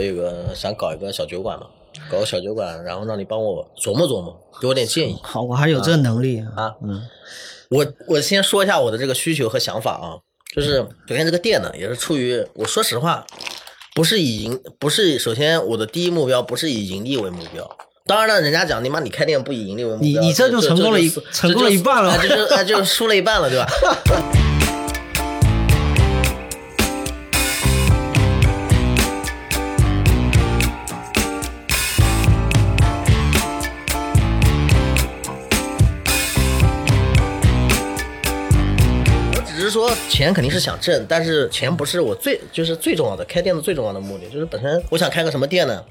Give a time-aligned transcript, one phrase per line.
[0.00, 1.66] 有个想搞一个小酒馆嘛，
[2.10, 6.44] 搞个小酒馆，然后让你帮我琢磨琢磨，给我点建议好，我还有这个能力。
[6.56, 6.74] 啊。
[6.82, 7.02] 嗯，
[7.70, 10.18] 我我先说一下我的这个需求和想法啊，
[10.54, 10.78] 就是
[11.08, 13.26] 首先这个店呢，也是出于我说实话，
[13.94, 17.68] 不是以盈，不是首先我的第一目标不是以盈利为目标。
[18.06, 24.49] 当然了，人家讲你妈你开店不以盈利为目标，你你这就成功了一成功了一半了这就哎就输了一半了，对吧？
[39.92, 45.84] 说钱肯定是想挣，但是钱不是我最就是最重要的，开店的最重要的目的就是本身我想开个什么店呢？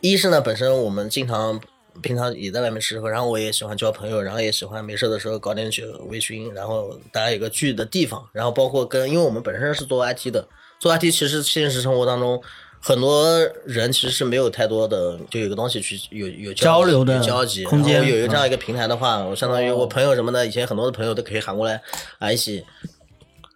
[0.00, 1.60] 一是呢，本身我们经常
[2.02, 10.44] 平常也在外面吃喝，然后我也喜欢交朋友，然后也喜欢没事的时候搞点酒微醺，然后大家有个聚的地方，然后包括跟，因为我们本身是做 IT 的，
[10.80, 12.42] 做 IT 其实现实生活当中。
[12.80, 21.82] 很多人其实是没有太多的，就有个东西去有有交流的有交集，空间然后有一个这样一个平台的话，我相当于我朋友什么的，以前很多的朋友都可以喊过来
[22.20, 22.64] 啊，一起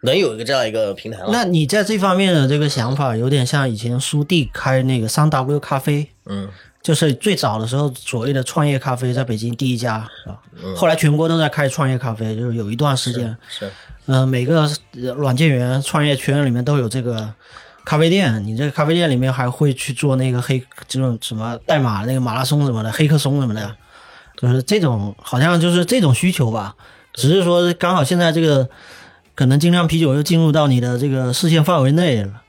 [0.02, 1.28] 能有一个这样一个平台了。
[1.32, 6.48] 那你在这方面的这个想法，有点像以前苏弟开那个三 W 咖啡，嗯，
[6.82, 10.08] 就是最早的时候所谓的创业咖啡，在北京第一家啊。
[10.62, 13.70] 嗯后来全国都在开创业咖啡，就是有一段时间，是
[14.06, 14.62] 嗯、每个
[15.00, 17.32] 呃软件园创业圈里面都有这个
[17.84, 18.44] 咖啡店。
[18.44, 23.74] 你这个咖啡店里面还会去做那个黑这种什么代码那个马拉松什么的，黑客松什么的，
[24.36, 26.74] 就是这种好像就是这种需求吧。
[27.14, 28.68] 只是说刚好现在这个
[29.34, 32.42] 可能精酿啤酒又进入到你的这个视线范围内了。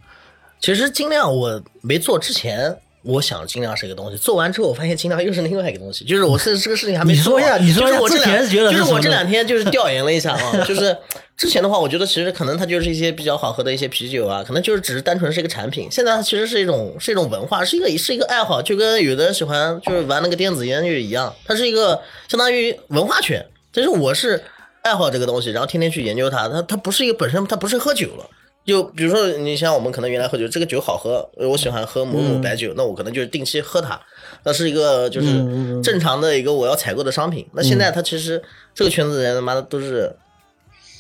[0.60, 6.06] 其实精酿我没做之前，我想精酿是一个东西，做完之后我发现精酿又是另外一个东西。
[6.06, 10.96] 就是我是这个事情还没说一下你说我这之前两觉得是什么就是我这两天就是调研了一下啊， 就是
[11.36, 15.90] 之前的话，我觉得其实可能它就是一些比较好喝的一些啤酒啊，可能就是只是单纯是一个产品。
[15.92, 23.46] 现在它其实是一种是一种文化，是一个是一个爱好，就跟有的人喜欢就是玩那个电子烟就一样，它是一个相当于文化圈。
[23.74, 24.42] 就是我是
[24.84, 28.30] 爱好这个东西，然后天天去研究它，它它不是一个本身它不是喝酒了。
[28.66, 34.00] 就比如说，你像我们可能原来喝酒，这个酒好喝，呃我喜欢喝某某白酒，那我可能就是定期喝它，
[34.46, 37.46] 那是一个就是正常的一个我要采购的商品。
[37.54, 38.42] 那现在它其实
[38.74, 40.14] 这个圈子的人他妈的都是，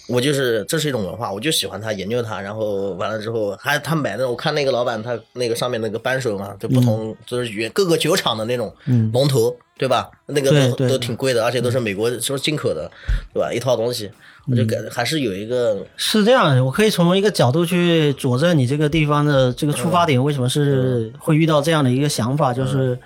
[0.10, 8.74] 我就是这是一种文化，我就喜欢它，研究它，然后完了之后还他买的，我看那个老板他那个上面那个扳手嘛，就不同就是原各个酒厂的那种
[9.14, 10.10] 龙头，对吧？
[10.28, 12.90] 那个都都挺贵的，而且都是美国说进口的，
[13.34, 13.52] 对吧？
[13.52, 14.10] 一套东西，
[14.48, 22.98] 我就感还是有一个是这样的，我可以从一个角度去佐证你这个地方的这个出发点，为什么是会遇到这样的一个想法，就是，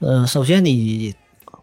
[0.00, 1.14] 呃，首先你，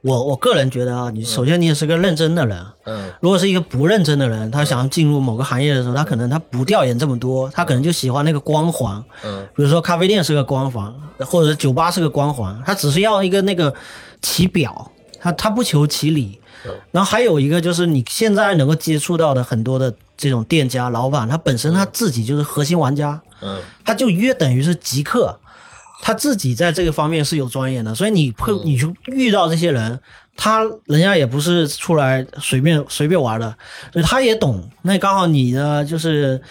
[0.02, 3.12] 我我个人觉得啊，你首先你也是个认真的人，嗯。
[3.22, 9.46] 如果是一个不认真的人，他想要进入某个行业的时候，他可能他不调研这么多，他可能就喜欢那个光环，嗯。
[9.56, 13.74] 比如说咖啡店是个光环，或者酒吧是个光环，他只是要一个那个
[14.22, 16.40] 其表，他他不求其里。
[16.91, 25.40] 然后还有一个就是你现在能够接触到的很多的这种店家老板，他本身他自己就是核心玩家，嗯他就约等于是极客，
[26.02, 29.97] 他自己在这个方面是有专业的，所以你会你就遇到这些人，
[30.36, 33.56] 他人家也不是出来随便随便玩的，
[33.94, 34.69] 所以他也懂。
[34.81, 36.41] 那刚好你呢，就是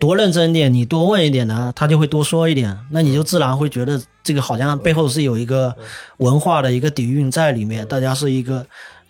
[0.00, 5.76] 多认真一点，你多问一点呢，他就会多说一点，那你就自然会觉得这个好像背后是有一个
[6.16, 8.66] 文化的一个底蕴在里面，大家是一个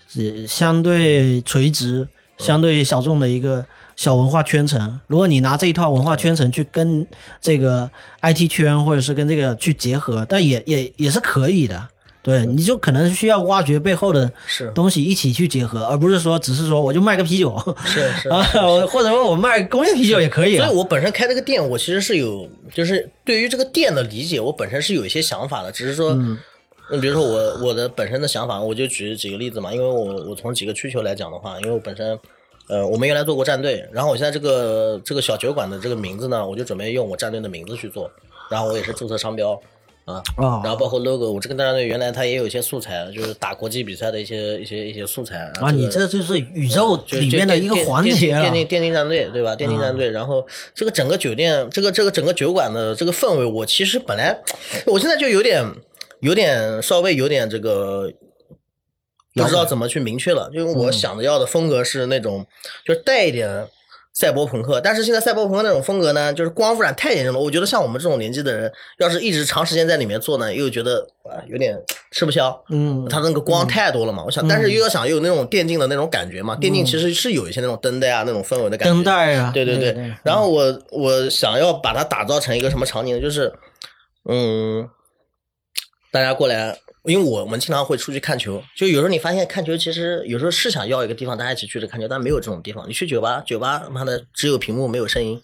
[0.09, 2.09] 是相对垂直、
[2.39, 3.65] 相对小众的一个
[3.95, 5.01] 小文化圈层。
[5.07, 7.07] 如果你拿这一套文化圈层去跟
[7.41, 7.89] 这个
[8.23, 11.89] IT 圈或者是跟这个去结合，但也也也是可以的。
[12.23, 18.29] 对，你就可能需要挖掘背后的是东西一起去结合，而不是说只是说我就卖个啤酒是是
[18.89, 20.77] 或者说我卖工业啤酒也可以啊所以。
[20.77, 26.39] 我本身开这个店，我其实是有，就是对于这个店的理解，我本身是有一些想法的，只是说，嗯，
[27.01, 32.19] 比如说我我的本身的想法，我就举几个例子嘛，因为我我从几个需求来讲的话，因为我本身，
[32.69, 38.11] 呃，我们原来做过战队，然后我现在这个这个小酒馆的这个名字呢，我就准备用我战队的名字去做，
[38.51, 39.59] 然后我也是注册商标。
[40.05, 49.55] 啊，哦然后包括 logo，我这个战队原来它也有一些素材，就是打国际比赛的一些一些一些素材啊，你这就是宇宙就里面的一个环节啊电竞电竞战队对吧？
[49.55, 54.37] 电竞战队，然后这个整个酒店，这个这个整个酒馆的这个氛围，我其实本来
[54.87, 55.65] 我现在就有点
[56.21, 58.13] 有点稍微有点这个。
[59.33, 62.45] 不知道怎么去明确了，因为我想着要的风格是那种，
[62.85, 63.65] 就是带一点
[64.13, 67.41] 赛博朋克，但是现在赛博朋克那种风格呢，就是光污染太严重了。
[67.41, 71.81] 我觉得像我们这种年纪的人，要是一直长时间在里面做呢，又觉得啊有点
[72.11, 72.63] 吃不消。
[72.71, 78.93] 嗯，它那个光太多了嘛，我想，但是又要想有那种电竞的那种感觉嘛，电竞其实是有一些那种灯带啊那种氛围的感觉。
[78.93, 83.23] 灯带啊，对对对，然后我我想要把它打造成一个什么场景呢？
[83.23, 83.53] 就是，
[84.29, 84.89] 嗯，
[86.11, 92.89] 大家过来，因为我们经常会出去看球，就有时候你发现看球其实有时候是想要一个地方大家一起聚着看球，但没有这种地方。
[92.89, 95.41] 你去酒吧，酒吧妈的只有屏幕没有声音，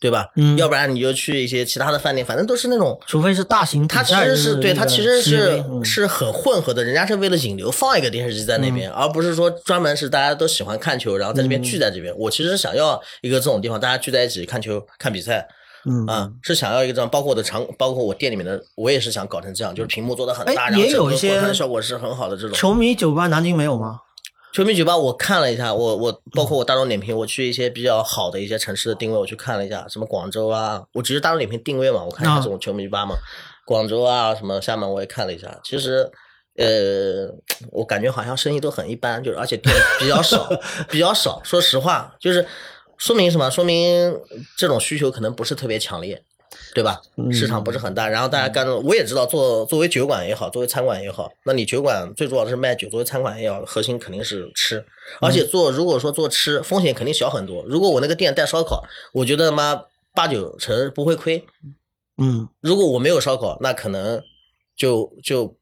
[0.00, 0.28] 对吧？
[0.36, 3.00] 嗯要不然你就去一些其他的饭店，反正都是那种。
[3.06, 12.12] 除非是大型比它其实是对，那个它其实是嗯是很混合的，人家是为了引流放一个电视机在那边，而不是说专门是大家都喜欢看球，然后在这边聚在这边。
[12.18, 15.48] 我其实想要一个这种地方，大家聚在一起看球、看比赛，
[15.86, 22.52] 嗯啊，是想要一个这样，包括我的场，包括我店里面的，我也是想搞成这样，就是屏幕做的很大，哎然后也有一些效果是很好的这种。
[22.56, 24.00] 球迷酒吧南京没有吗？
[24.52, 33.16] 球迷酒吧我看了一下，我我包括我大众点评，我去一些比较好的一些城市的定位，我去看了一下，什么广州啊，我只是大众点评定位嘛，我看一下啊这种球迷酒吧嘛，
[33.66, 36.10] 广州啊，什么厦门我也看了一下，其实。
[36.56, 37.26] 呃，
[37.72, 40.48] 我感觉好像生意都很一般，就是而且店比较少，
[40.88, 41.40] 比较少。
[41.42, 42.46] 说实话，就是
[42.98, 43.50] 说明什么？
[43.50, 44.20] 说明
[44.56, 46.22] 这种需求可能不是特别强烈，
[46.74, 47.00] 对吧？
[47.32, 54.84] 市场不是很大，然后大家干着，我也知道做作为酒馆也好，作为餐馆也好，那你酒馆最主要的是卖酒，作为餐馆也好，核心肯定是吃，
[55.20, 57.64] 而且做如果说做吃，风险肯定小很多。
[57.66, 61.44] 如果我那个店带烧烤，我觉得他妈八九成不会亏。
[62.16, 64.22] 嗯如果我没有烧烤，那可能
[64.76, 65.56] 就就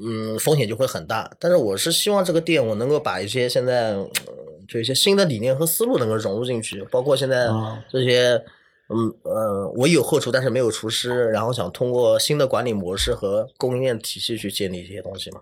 [0.00, 1.32] 嗯风险就会很大。
[1.40, 4.08] 但是我是希望这个店我能够把一些现在、呃
[4.70, 8.42] 就一些新的理念和思路能够融入进去，包括现在哦这些。
[8.92, 15.40] 嗯呃，我有后厨，但是没有厨师，然后想通过新的管理模式和供应链体系去建立一些东西嘛。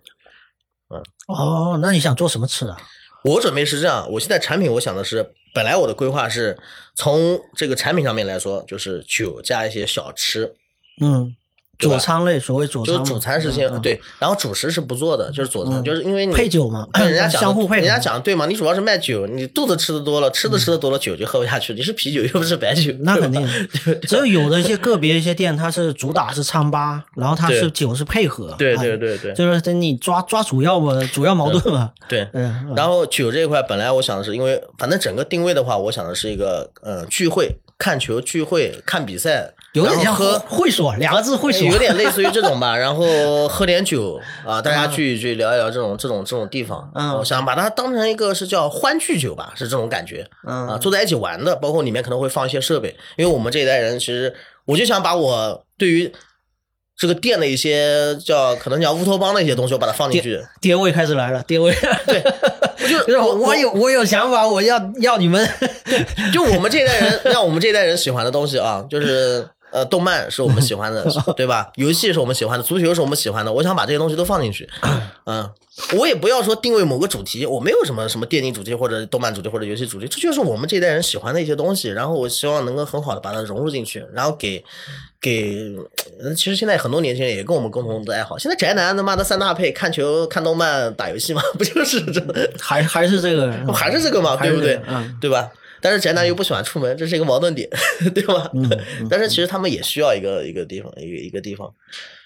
[0.90, 2.76] 嗯哦，那你想做什么吃的？
[3.24, 6.58] 我准备是这样，我现在产品我想的是，本来我的规划是
[6.94, 10.54] 从这个产品上面来说，就是酒加一些小吃，
[11.00, 11.34] 嗯，
[11.78, 11.96] 对吧？
[11.96, 15.84] 佐餐类，所谓主餐，就是主餐是先、嗯，对，然后主食是不做的，就是佐餐，嗯。
[15.84, 23.48] 就是因为你配酒嘛人家讲相互配合人家讲的对嘛，你主要是卖酒，你肚子吃的多了，吃的吃的多了，酒就喝不下去，你是啤酒又不是白酒，那肯定，
[24.02, 29.32] 只有有的一些个别一些店，它是主打是餐吧，然后它是酒是配合，对哎对对对。
[29.34, 32.28] 就是等你抓抓主要嘛，主要矛盾嘛，对。
[32.32, 46.90] 嗯，然后酒这一块，本来我想的是，因为反正整个定位的话，我想的是一个呃聚会、看球、聚会、看比赛，有点像喝会会所两个字会所，有点类似于这种吧，然后喝点酒啊，大家聚一聚，聊一聊这种这种这种地方。
[46.94, 50.28] 嗯我想把它当成一个是叫欢聚酒吧，是这种感觉。
[50.44, 54.34] 嗯啊，坐在一起玩的，包括里面可能会放一些设备，因为我们这一代人其实，
[54.64, 56.12] 我就想把我对于
[56.98, 60.44] 这个店的一些叫可能叫乌托邦的一些东西，我把它放进去。
[60.60, 61.72] 爹味开始来了，爹味，
[62.04, 62.20] 对，
[62.82, 65.48] 我就就是我我有我有想法，我要要你们，
[66.34, 71.06] 就我们这一代人，让我们这一代人喜欢的东西啊，就是呃，动漫是我们喜欢的，
[71.36, 71.70] 对吧？
[71.76, 73.52] 游戏是我们喜欢的，足球是我们喜欢的。
[73.52, 74.68] 我想把这些东西都放进去，
[75.26, 75.48] 嗯，
[75.96, 81.88] 我也不要说定位某个主题，我没有什么什么电竞主题或者动漫主题或者游戏主题，这就是我们这一代人喜欢的一些东西。
[81.88, 84.64] 然后我希望能够很好的把它融入进去，然后给
[85.20, 85.74] 给，
[86.22, 88.38] 呃其实现在很多年轻人也跟我们共同的爱好。
[88.38, 92.22] 现在宅男他妈的三大配：看球、看动漫、打游戏嘛， 不就是这？
[92.60, 94.80] 还还是这个，还是这个嘛，对不对？
[94.86, 95.50] 嗯，对吧？
[95.80, 97.68] 但是宅男又不喜欢出门，这是一个矛盾点，
[98.14, 98.50] 对吧？
[98.54, 98.68] 嗯
[99.08, 101.72] 但是其实他们也需要一个一个地方，一个一个地方。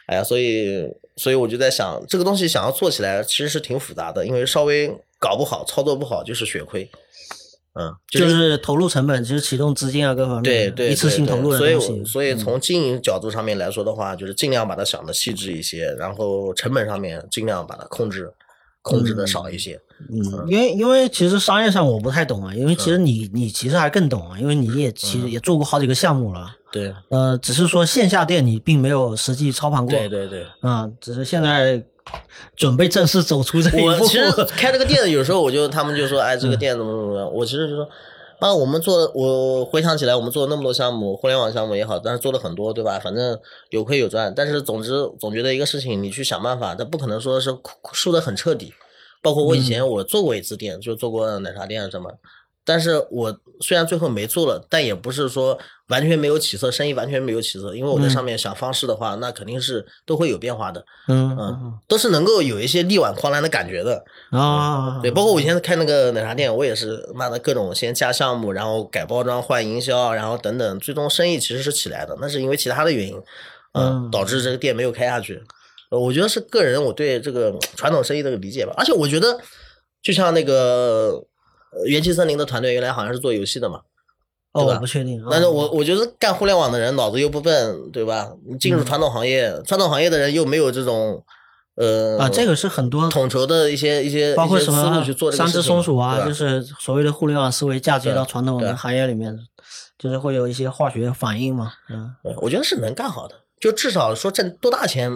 [0.07, 4.89] 哎呀，所以所以我就在想，这个东西想要做起来，其实是挺复杂的，因为稍微
[5.19, 6.89] 搞不好、操作不好就是血亏。
[7.75, 18.31] 嗯，就是投入成本，就是启动资金啊各方面，对对，一次性投入的所以所以从经营角度上面来说的话，就是尽量把它想的细致一些，然后成本上面尽量把它控制
[18.83, 19.81] 控制的少一些。
[20.11, 30.45] 嗯，因为因为其实商业上我不太懂啊，因为其嗯实你你其实还更懂啊，因为你也其实也做过好几个项目了，对呃，只是说线下店你并没有实际操盘过，对对对。
[30.61, 31.81] 啊，只是现在
[32.57, 33.87] 准备正式走出这一步。
[33.87, 37.33] 我其实开这个店，有时候我就他们就说，哎，嗯这个店怎么怎么样？
[37.33, 37.89] 我其实就说，
[38.43, 42.99] 啊，我们做，我回想起来，我们做了那么多项目，互联网项目也好，但是做了很多，对吧？
[42.99, 43.39] 反正
[43.71, 47.57] 有亏有赚，但是总之总觉得一个事情，你去想办法，它不可能说是
[47.93, 48.75] 输的很彻底。
[49.23, 52.11] 包括我以嗯前我做过一次店，就做过奶茶店什么。
[52.65, 60.85] 但是我虽然最后没做了，但也不是说完全没有起色，生意完全没有起色，因为我在上面想方式的话，那肯定是都会有变化的。
[61.09, 64.05] 嗯嗯，都是能够有一些力挽狂澜的感觉的。
[64.31, 73.17] 啊，对，包括我以前开那个奶茶店，我也是妈的各种先加项目，然后改包装、换营销，然后等等，最终生意其实是起来的，那是因为其他的原因，
[73.73, 75.43] 嗯嗯，导致这个店没有开下去。
[75.91, 79.39] 呃我觉得是个人我对这个传统生意的理解吧，而且我觉得
[80.03, 81.27] 就像那个呃
[81.87, 83.81] 元气森林的团队原来好像是做游戏的嘛，
[84.53, 85.25] 哦，我不确定。
[85.31, 88.33] 但是啊我我觉得干互联网的人脑子又不笨，对吧？
[88.47, 91.25] 你进入传统行业，传统行业的人又没有这种
[91.77, 95.03] 呃啊，这个是很多统筹的一些一些包括什么
[95.33, 99.35] 三只松鼠啊，就是所谓的互联网思维嫁接到传统的行业里面，
[99.99, 101.73] 就是会有一些化学反应嘛。
[101.89, 102.11] 嗯
[102.43, 105.11] 我觉得是能干好的，就至少说挣多大钱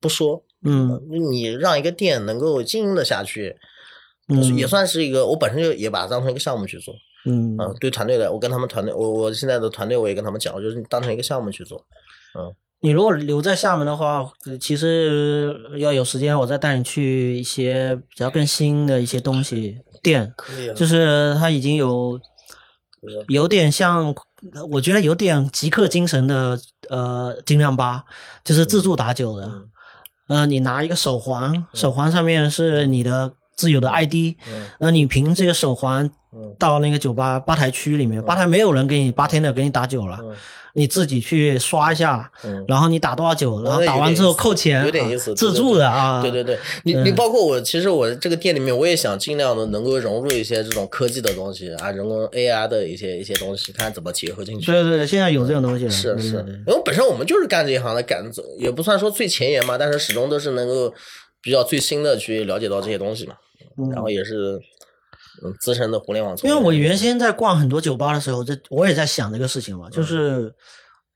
[0.00, 1.00] 不说，嗯
[1.32, 3.56] 你让一个店能够经营的下去，
[4.30, 4.56] 嗯。
[4.56, 6.94] 也算是一个我本身就也把它当成一个项目去做。
[7.26, 7.56] 嗯。
[7.56, 11.84] 啊，对团队的，我跟他们团队，我我现在的团队我也跟他们讲，就是当成一个项目去做。
[12.38, 12.54] 嗯。
[12.82, 20.74] 你如果留在厦门的话，呃其实要有时间，我再带你去一些比较更新的一些东西店，可以啊。
[20.74, 22.18] 就是它已经有
[23.28, 24.14] 有点像，
[24.70, 26.58] 我觉得有点极客精神的
[26.88, 28.04] 呃精酿吧，
[28.42, 29.44] 就是自助打酒的。
[29.44, 29.68] 嗯。
[30.28, 34.66] 呃，你拿一个手环，手环上面是你的自有的 ID，嗯。
[34.78, 36.54] 那你凭这个手环嗯。
[36.58, 40.34] 到那个酒吧吧台区里面，吧台没有人给你八天的给你打酒了，嗯。
[40.72, 42.64] 你自己去刷一下，嗯。
[42.68, 54.66] 然后你打多少酒，然后打完之后扣钱，有点意思啊自助的啊，对对对，你你包括我，其实我这个店里面，我也想尽量的能够融入一些这种科技的东西啊，人工 AI 的一些一些东西，看怎么结合进去。
[54.66, 56.36] 对对对，现在有这种东西了，是是，
[56.68, 58.24] 因为本身我们就是干这一行的，干
[58.56, 60.94] 也不算说最前沿嘛，但是始终都是能够
[61.42, 63.34] 比较最新的去了解到这些东西嘛，
[63.90, 64.60] 然后也是
[65.42, 66.54] 嗯资深的互联网从业。
[66.54, 70.52] 因为我原先在逛很多酒吧的时候，这我也在想这个事情嘛，嗯就是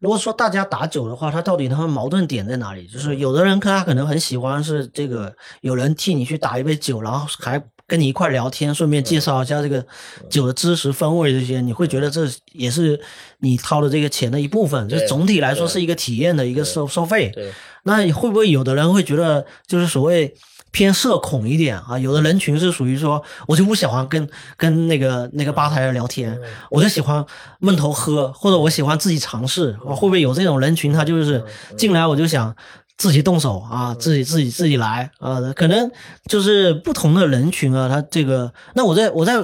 [0.01, 2.87] 如果说大家打酒的话，他到底他们矛盾点在哪里？
[2.87, 12.99] 就是有的人他可能很喜欢是这个有人替你去打一杯酒，然后还跟你一块聊天，顺便介绍一下这个嗯酒的知识风味这些，你会觉得这也是
[13.41, 17.31] 你掏的这个钱的一部分，就是总体来说是一个体验的一个收收费。
[17.35, 17.53] 对
[17.85, 20.35] 那会不会有的人会觉得就是所谓
[20.75, 21.97] 偏社恐一点啊？
[21.99, 26.39] 有的人群是属于说，我就不喜欢跟跟那个那个吧台人聊天，
[26.71, 27.25] 我就喜欢
[27.61, 29.71] 闷头喝，或者我喜欢自己尝试。
[29.87, 30.93] 啊会不会有这种人群？
[30.93, 31.43] 他就是
[31.79, 32.55] 进来我就想。
[32.97, 35.91] 自己动手啊，自己自己自己来啊，可能
[36.27, 39.35] 就是不同的人群啊，他这个，那我在我在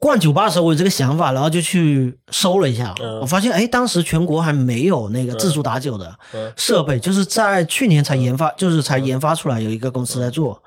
[0.00, 3.20] 逛酒吧的时候，我有这个想法，然后就去搜了一下，嗯。
[3.20, 6.50] 我发现哎，当时全国还没有那个自助打酒的嗯。
[6.56, 10.62] 设备，就是在去年才研发，就是才研发出来，有一个公司在做。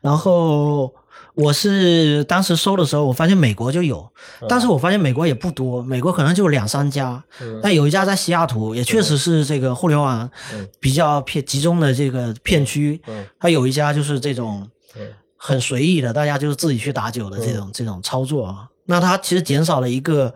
[0.00, 0.90] 然后
[1.34, 4.10] 我是当时搜的时候，我发现美国就有，
[4.48, 7.22] 但是我发现美国也不多，美国可能就两三家，
[7.62, 10.28] 但有一家在西雅图，也确实是这个互联网
[10.80, 12.98] 比较偏集中的这个片区，
[13.38, 14.66] 它有一家就是这种
[15.36, 18.66] 很随意的，大家就是自己去打酒的这种这种操作啊。
[18.90, 20.34] 那它其实减少了一个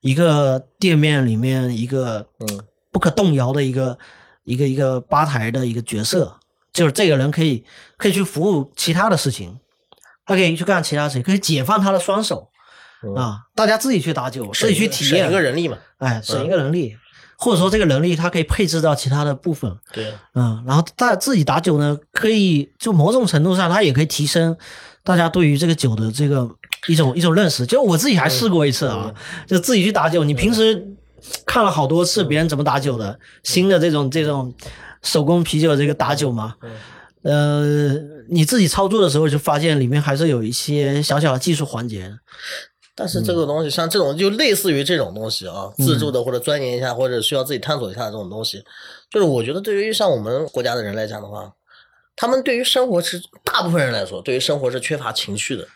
[0.00, 2.60] 一个店面里面一个嗯
[2.92, 3.98] 不可动摇的一个
[4.44, 6.38] 一个一个吧台的一个角色，
[6.72, 7.64] 就是这个人可以
[7.96, 9.58] 可以去服务其他的事情，
[10.26, 12.50] 他可以去干其他事情，可以解放他的双手
[13.16, 16.96] 啊，大家自己去打酒，自己去体验省一个，人力嘛，哎，省一个人力，
[17.38, 24.56] 或者说这个能力它可以配置到其他的部分，对，嗯，然后大自己打酒呢，可以就某种程度上，它也可以提升
[25.02, 26.48] 大家对于这个酒的这个
[26.88, 27.66] 一种一种认识。
[27.66, 29.14] 就我自己还试过一次啊，
[29.46, 30.86] 就自己去打酒，你平时
[31.46, 34.54] 看了好多次别人怎么打酒的，新的这种这种
[35.02, 36.54] 手工啤酒这个打酒嘛，
[37.22, 37.94] 呃，
[38.28, 42.12] 你自己操作的时候就发现里面还是有一些小小的技术环节。
[42.96, 48.62] 但是这个东西，像这种就类似于这种东西啊，嗯自助的或者钻研一下，或者需要自己探索一下这种东西，
[49.10, 51.52] 就是我觉得对于像我们国家的人来讲的话，
[52.14, 55.66] 他们对于生活是大部分人来说，对于生活是缺乏情趣的，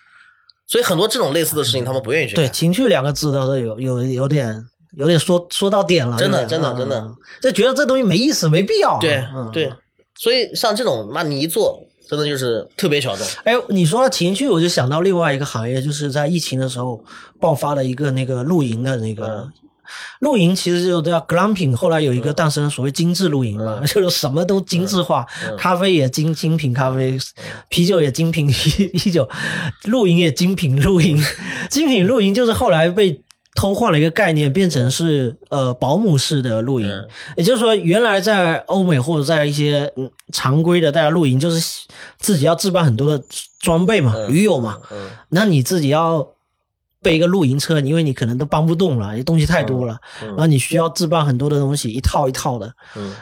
[0.69, 4.65] 所以很多这种类似的事情，他们不愿意去对，情趣两个字倒是有有有点
[4.97, 8.99] 有点说说到点了，真的真的真的嗯就觉得这东西没意思，没必要啊。
[9.01, 9.73] 对嗯对，
[10.15, 13.27] 所以像这种，那你一做，真的就是特别小众。
[13.45, 17.03] 哎，你说到情趣，我就想到另外一个行业，就是在疫情的时候
[17.41, 19.49] 爆发了一个那个露营的那个。
[19.89, 23.87] 嗯露营其实就叫 glamping，后来有一个诞生所谓精致露营嘛，嗯。
[23.89, 25.27] 就是什么都精致化，
[25.57, 27.19] 咖啡也精精品咖啡，
[27.69, 29.29] 啤酒也精品啤 啤酒，
[29.85, 31.23] 露营也精品露营，
[31.71, 33.21] 精品露营就是后来被
[33.55, 37.09] 偷换了一个概念，变成是呃保姆式的露营，嗯。
[37.37, 41.87] 也就是说，原来在欧美或者在一些嗯常规的大家露营，就是
[42.19, 43.25] 自己要置办很多的
[43.61, 44.31] 装备嘛，嗯。
[44.31, 45.11] 鱼友嘛，嗯。
[45.31, 46.27] 那你自己要
[47.03, 52.73] 备一个露营车，因为你可能都搬不动了，东西太多了，嗯然后你需要置办很多的东西，一套一套的。
[52.97, 53.15] 嗯。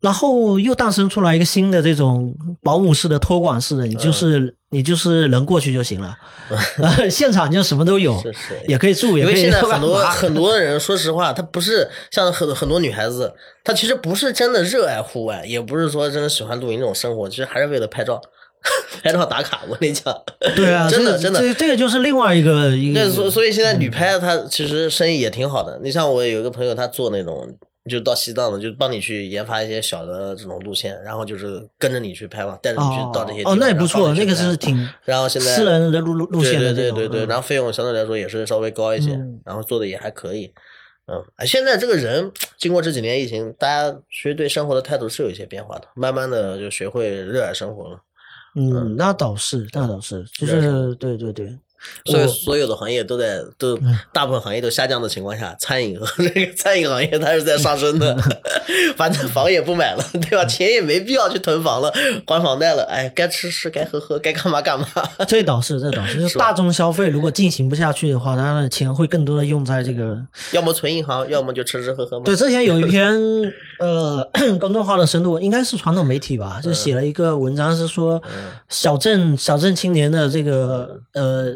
[0.00, 6.18] 然后又诞生出来一个新的这种保姆式的、托管式的，你就是、嗯你就是人过去就行了，
[6.78, 8.60] 呃 现场就什么都有， 是是。
[8.66, 13.32] 也可以住，也可以因为现在很多 很多人，说实话，他不是像很很多女孩子，
[13.62, 18.20] 她其实不是真的热爱户外，也不是说真的喜欢露营这种生活，其实还是为了拍照，
[19.02, 19.62] 拍照打卡。
[19.68, 20.14] 我跟你讲，
[20.56, 21.54] 对啊， 真的真的。
[21.54, 25.78] 这个就是另外一个一个对，所所以现在旅拍它其实生意也挺好的。
[25.82, 27.56] 你像我有一个朋友，他做那种
[27.90, 40.52] 就到西藏的，就帮你去研发一些小的这种路线，然后就是跟着你去拍嘛，带着你去到这些地哦方。，那也不错，那个是挺然后现在私人的路路路线对，对对对然后费用相对来说也是稍微高一些，嗯然后做的也还可以。
[41.06, 47.98] 嗯，哎，现在这个人经过这几年疫情，大家其实对生活的态度是有一些变化的，慢慢的就学会热爱生活了。
[48.54, 51.56] 嗯，那倒是，那倒是，就是对对对。
[52.04, 53.78] 所以所有的行业都在都
[54.12, 58.16] 大部分行业都下降的情况下，餐饮和 这个餐饮行业它是在上升的。
[58.96, 60.44] 反正房也不买了，对吧？
[60.44, 61.92] 钱也没必要去囤房了，
[62.26, 62.82] 还房贷了。
[62.84, 64.86] 哎，该吃吃，该喝喝，该干嘛干嘛。
[65.26, 66.20] 这倒是，这倒是。
[66.20, 70.18] 就是大众消费如果进行不下去的话，他的钱会更多的用在这个，
[70.52, 72.24] 要么存银行，要么就吃吃喝喝嘛。
[72.24, 73.12] 对，之前有一篇
[73.78, 78.22] 呃公众号的深度，应该是传统媒体吧，就写了一个文章，是说
[78.68, 81.54] 小镇小镇青年的这个呃。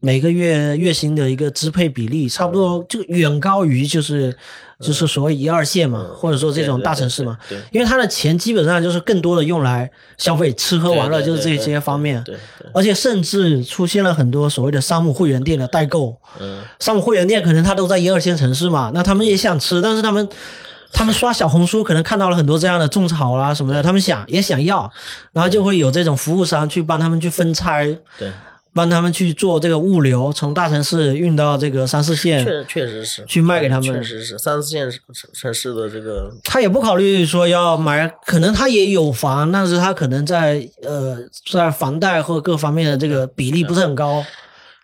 [0.00, 4.36] 每个月月薪的一个支配比例，差不多就远高于就是
[4.80, 7.38] 就是所谓一二线嘛，或者说这种大城市嘛。
[7.48, 12.20] 对，因为他的钱基本上就是更多的用来消费，吃喝玩乐就是这些方面。
[12.24, 12.34] 对，
[12.74, 16.16] 而且甚至出现了很多所谓的商务会员店的代购。
[16.40, 20.28] 嗯，商务会员店可能他都在一二线城市嘛，那他们也想吃，但是他们
[20.92, 24.90] 他们刷小红书可能看到了很多这样的种草啦什么的，他们想也想要，
[25.32, 27.96] 然后就会有这种服务商去帮他们去分拆。
[28.18, 28.32] 对。
[28.74, 33.82] 帮他们去做这个物流，从大城市运到这个三四线，确确实是去卖给他们。
[33.82, 34.90] 确实是三四线
[35.34, 41.18] 城市的这个，他也不考虑说要买，可能他也有房，但是他可能在呃
[41.50, 44.24] 在房贷或各方面的这个比例不是很高。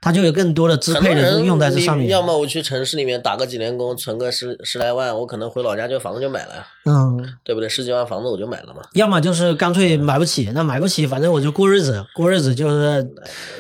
[0.01, 2.09] 他就有更多的支配的用在这上面。
[2.09, 6.67] 要么我去城市里面打个几年工，存个十十来万，我可能回老家就房子就买了呀。
[6.85, 7.69] 嗯，对不对？
[7.69, 8.83] 十几万房子我就买了嘛。
[8.95, 13.07] 要么就是干脆买不起，那买不起，反正我就过日子，过日子就是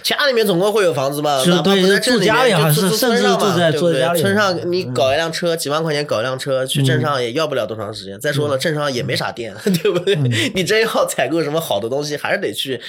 [0.02, 1.42] 家里面总归会有房子吧？
[1.42, 4.20] 是对，住家里还是甚至住在住家里。
[4.20, 8.18] 村上你搞一辆车，几万块钱搞一辆车，去镇上也要不了多长时间。
[8.20, 10.16] 再说了，镇上也没啥店， 对不对？
[10.54, 12.80] 你真要采购什么好的东西，还是得去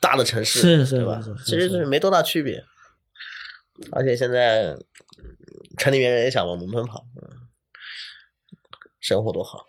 [0.00, 1.18] 大的城市，是是吧？
[1.44, 2.62] 其实是没多大区别。
[3.92, 4.76] 而且现在
[5.78, 7.04] 城里面人也想往农村跑，
[9.00, 9.66] 生活多好。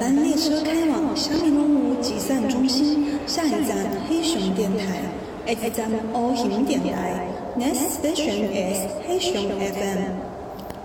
[0.00, 3.18] 班列车开往香米东路集散中心。
[3.26, 3.76] 下一站
[4.08, 5.02] 黑熊电台
[5.46, 7.26] ，X 站 O 熊电台
[7.58, 9.98] ，Next station is 黑熊 FM。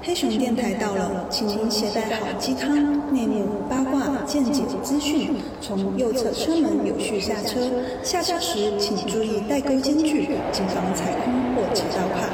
[0.02, 5.30] 黑熊电台到了，请您携带好鸡汤、内幕、八卦、见解资讯，
[5.62, 7.72] 从右侧车门有序下车。
[8.04, 12.28] 下车时请注意带钩间距，谨防踩空或挤到卡。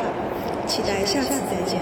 [0.65, 1.79] 期待下次再见。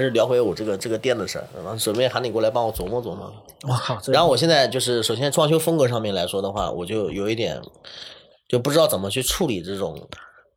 [0.00, 3.32] 是聊回我这个这个店的事儿，然后准备喊你过来帮我琢磨琢磨。
[3.62, 4.00] 我靠！
[4.06, 7.60] 然后我现在就是首先装修风格上面来说的话，我就有一点
[8.48, 10.08] 就不知道怎么去处理这种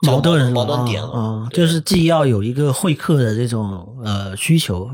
[0.04, 1.48] 矛盾矛盾点了。
[1.52, 4.90] 就是既要有一个会客的这种呃需求，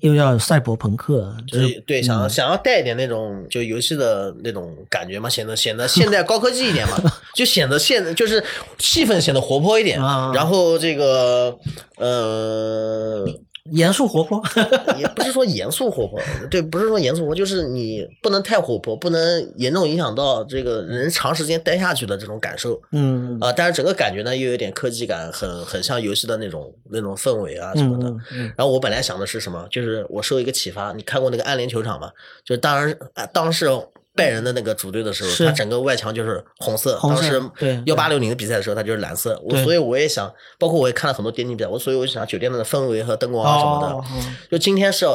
[0.00, 6.98] 又要赛博朋克，就是对想要想要带一点那种就游戏的那种感觉嘛，显得显得现代高科技一点嘛，
[7.36, 8.42] 就显得现就是
[8.78, 10.00] 气氛显得活泼一点。
[10.00, 11.58] 然后这个
[11.98, 13.26] 呃。
[13.70, 14.42] 严肃活泼，
[14.98, 22.80] 也不是说严肃活泼，对，不是说严肃活泼，就是你不能太活泼，不能严重影响到这个人长时间待下去的这种感受。
[22.92, 28.14] 嗯啊，但是整个感觉呢又有点科技感，很很像游戏的那种那种氛围啊什么的。
[28.56, 32.10] 然后我本来想的是什么，就是我受一个启发，你看过那个安联球场吗？
[32.44, 32.96] 就当然
[33.32, 33.68] 当时。
[34.16, 36.98] 拜仁的那个主队的时候，他整个外墙就是红色。
[37.02, 37.42] 当时
[37.86, 39.40] 幺八六零的比赛的时候，他就是蓝色。
[39.44, 44.28] 我所以我也想，包括我也看了很多电竞比赛，我所以我想酒店的氛围和灯光啊什么的。
[44.50, 45.06] 就今天是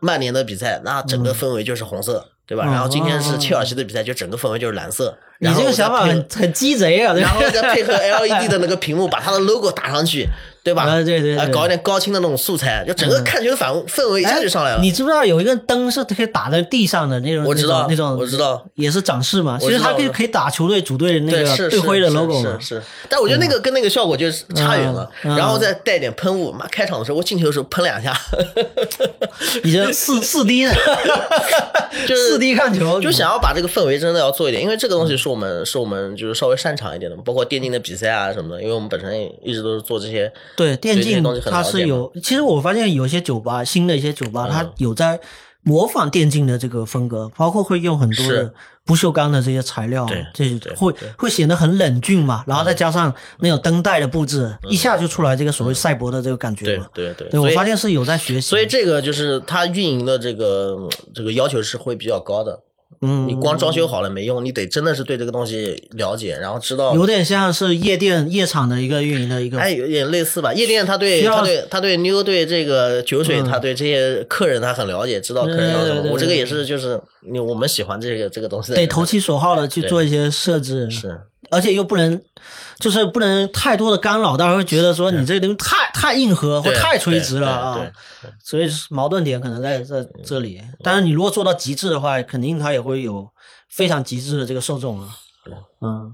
[0.00, 2.64] 曼联的比赛，那整个氛围就是红色，对吧？
[2.64, 5.16] 然后今天是切尔西的比赛，就整个氛围就是蓝色。
[5.40, 7.12] 你这个想法很很鸡贼啊！
[7.14, 10.28] 然后再配合 LED 的那个屏幕，把它的 logo 打上去。
[10.64, 10.84] 对吧？
[10.84, 14.80] 啊，对对，搞一点高清的那种素材，就整个看起来反氛围一下就上来了。
[14.80, 17.44] 你知不知道有一个灯是可以打在地上的那种？
[17.44, 19.58] 我知道那种，我知道，也是展示嘛。
[19.60, 22.82] 其实它可以可以打球队主队那个队徽的 logo 是是。
[23.08, 25.08] 但我觉得那个跟那个效果就是差远了。
[25.22, 28.18] 然后再带点喷雾，妈开场的时候我进球的时候喷两下。
[29.62, 30.72] 已经四四 D 的，
[32.06, 41.22] 就是四 D 看球，就想要把这个氛围真的要做一点，因为这个东西是我们是我们就是稍微擅长一点的，包括电竞的比赛啊什么的，因为我们本身一直都是做这些对电竞。
[41.44, 45.20] 它是有，其实我发现有些酒吧，新的一些酒吧，它有在
[45.62, 48.52] 模仿电竞的这个风格，包括会用很多的
[48.84, 56.86] 不锈钢的这些材料对，这些会会显得很冷峻嘛，然后再加上那种灯带的布置，一下就出来这个所谓赛博的这个感觉对嘛。
[56.92, 60.76] 对对，对，我发现是有在学习，所以这个就是它运营的这个
[61.14, 62.60] 这个要求是会比较高的。
[63.00, 66.94] 嗯，你光装修好了没用，你得真的是对这个东西了解，然后知道。
[66.94, 70.52] 有点像是夜店夜场的一个运营的一个哎，有点类似吧。
[70.54, 76.10] 夜店他对他对他对妞对这个酒水，嗯他对这些客人他很了解，知道客人要什么。
[76.10, 81.20] 我这个也是，就是你我们喜欢这个这个东西得投其所好的去做一些设置，是
[81.54, 82.20] 而且又不能，
[82.78, 87.92] 就是不能太多的干扰，大家会觉得说你这个东西太太硬核或太垂直了啊。
[88.42, 90.60] 所以矛盾点可能在在这里。
[90.82, 93.28] 但是你如果做到极致的话，肯定它也会有
[93.70, 95.08] 非常极致的这个受众啊。
[95.80, 96.12] 嗯，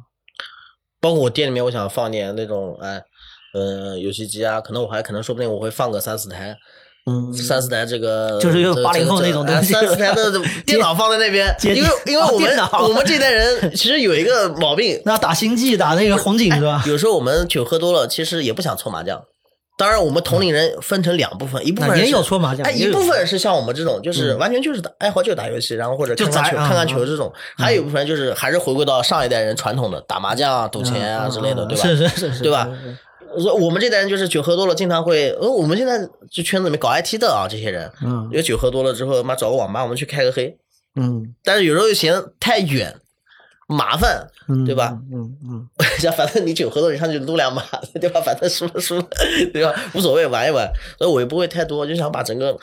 [1.01, 3.03] 包括我店里面，我想放点那种哎，
[3.55, 6.57] 呃，游戏机啊，可能我还可能说不定我会放个三四台。
[7.07, 10.31] 嗯，三四台这个就是有这80后那种东西哎三四台的
[10.67, 16.83] 电脑放在那边，因为因为我们哦我们这代人 其实有一个毛病，那打星际打那个红警是吧？
[16.87, 19.23] 有时候我们酒喝多了，其实也不想搓麻将。
[19.79, 31.83] 当然，我们同龄人分成两部分，一部分人也有搓麻将哎，一部分是像我们这种，就是完全就是打爱好就打游戏，然后或者看看球、看看啊球这种；还有一部分就是还是回归到上一代人传统的打麻将啊、赌钱啊之类的，对吧？
[31.83, 32.69] 嗯是是是是，对吧
[33.61, 35.99] 我们这代人就是酒喝多了，经常会，呃，我们现在
[36.31, 40.57] 就圈子里面搞 IT 的啊，这些人，嗯有酒喝多了之后，妈找个网吧，我们去开个黑，
[40.97, 42.95] 嗯但是有时候又嫌太远，
[43.69, 44.99] 麻烦，嗯，对吧？
[45.13, 45.69] 嗯嗯，
[46.01, 47.63] 像反正你酒喝多，你上去撸两把，
[48.01, 48.21] 对吧？
[48.21, 49.07] 反正输了输了，
[49.53, 49.73] 对吧？
[49.95, 50.69] 无所谓，玩一玩。
[50.99, 52.59] 所以我也不会太多，就想把整个，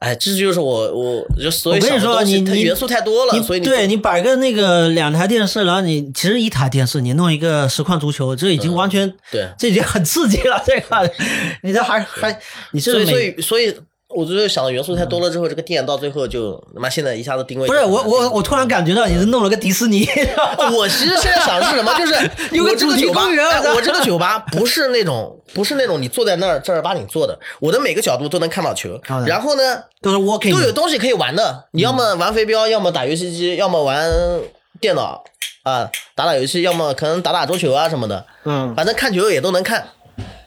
[0.00, 10.62] 哎，这就是我我就所以我跟你说你元素太多了，你所以你对你摆个那个两台电视，然后你其实一台电视，你弄一个实况足球，这已经完全、嗯对这已经很刺激了。
[10.66, 11.10] 这个，
[11.62, 12.38] 你这还还
[12.72, 13.74] 你所以所以所以。
[14.14, 20.06] 我觉得想的元素太多了之后，这个店到最后就他妈现在一下子定位不是我我我突然感觉到你是弄了个迪士尼，
[20.76, 21.92] 我其实现在想的是什么？
[21.98, 22.14] 就是
[22.54, 29.62] 有个我这个主题酒吧，公园哎我这个酒吧不是那种不是那种你坐在那儿正儿八经坐的，我的每个角度都能看到球然后呢
[30.00, 31.64] 都是 walking 都有东西可以玩的。
[31.72, 34.10] 你要么玩飞镖，要么打游戏机，要么玩
[34.80, 35.24] 电脑
[35.62, 38.24] 啊，打打游戏，要么可能打打桌球啊什么的。
[38.44, 39.86] 嗯，反正看球也都能看，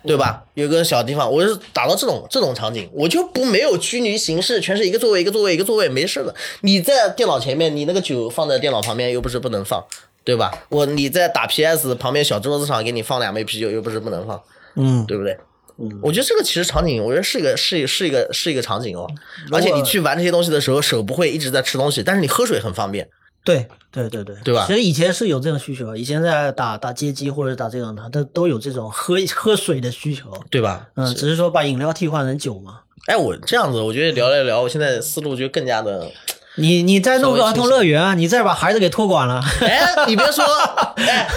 [0.07, 0.43] 对吧？
[0.55, 6.33] 有个小地方，我是打到这种这种场景，我就不没有拘泥形式，全是一个座位一个座位一个座位，没事的。
[6.61, 9.83] 你在电脑前面，你那个酒放在电脑旁边，又不是不能放，
[10.23, 10.51] 对吧？
[10.69, 14.41] 我你在打 PS 旁边小桌子上给你放两杯啤酒，又不是不能放，
[14.75, 15.37] 嗯，对不对？
[15.79, 19.07] 嗯我觉得这个其实场景，我觉得是一个是一是一个是一个场景哦，
[19.51, 23.07] 而且你去玩这些东西的时候，手不会一直在吃东西，但是你喝水很方便，
[23.47, 30.29] 对对对对，对吧其实以前是有这种需求，以前在打打街机或者打这种的，都都有这种喝喝水的需求。
[30.51, 30.88] 对吧？
[30.95, 32.79] 嗯，只是说把饮料替换成酒嘛。
[33.05, 36.12] 哎，我这样子，我觉得聊一聊，我现在思路就更加的。
[36.55, 39.41] 你你再弄个儿童乐园啊，你再把孩子给托管了。
[39.62, 40.43] 哎，你别说，
[40.97, 41.29] 哎，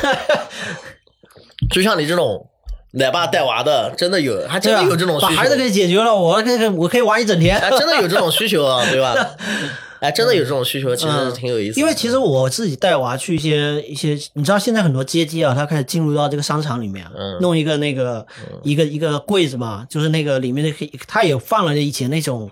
[1.70, 2.48] 就像你这种
[2.94, 7.56] 奶爸带娃的，真的有，还真的有这种需求，把孩子给解决了，我可以我可以玩一整天。
[7.56, 9.14] 哎，真的有这种需求啊，对吧？
[10.00, 11.80] 哎，真的有这种需求，其实嗯挺有意思的。
[11.80, 18.26] 因为其实我自己带娃去一些一些，你知道现在很多街机啊，它开始进入到这个商场里面，嗯弄一个那个、
[18.62, 22.50] 一个一个柜子嘛，就是那个里面的可以，它也放了以前那种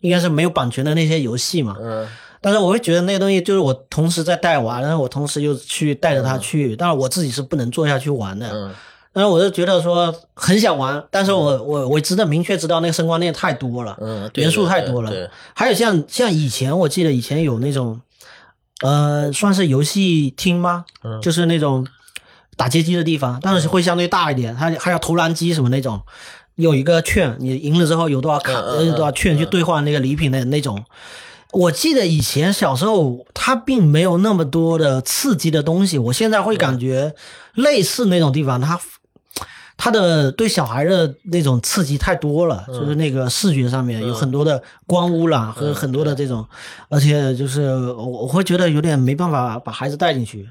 [0.00, 1.76] 应该是没有版权的那些游戏嘛。
[1.80, 2.06] 嗯，
[2.40, 8.48] 但是我会觉得那个东西就是我同时在带娃，然后我同时又去带着他去，但是我自己是不能坐下去玩的。
[8.52, 8.74] 嗯
[9.14, 15.10] 然后我就觉得说很想玩，但是我我我知道明确知道那个声光电太多了，嗯对元素太多了。
[15.10, 18.00] 对还有像像以前我记得以前有那种，
[18.82, 20.84] 呃，算是游戏厅吗？
[21.04, 21.86] 嗯就是那种
[22.56, 26.00] 打街机的地方，但是会相对大一点，它还有投篮机什么那种，
[26.56, 30.84] 有一个券，你赢了之后有多少卡，多少券去兑换那个礼品的那种。
[31.52, 35.96] 我记得以前小时候，它并没有那么多的刺激的东西。
[35.98, 37.14] 我现在会感觉
[37.54, 38.80] 类似那种地方，它
[39.76, 46.46] 它的对小孩的那种刺激太多了，就是那个视觉上面有很多的光污染和很多的这种，
[46.88, 50.48] 而且就是我我会觉得有点没办法把孩子带进去。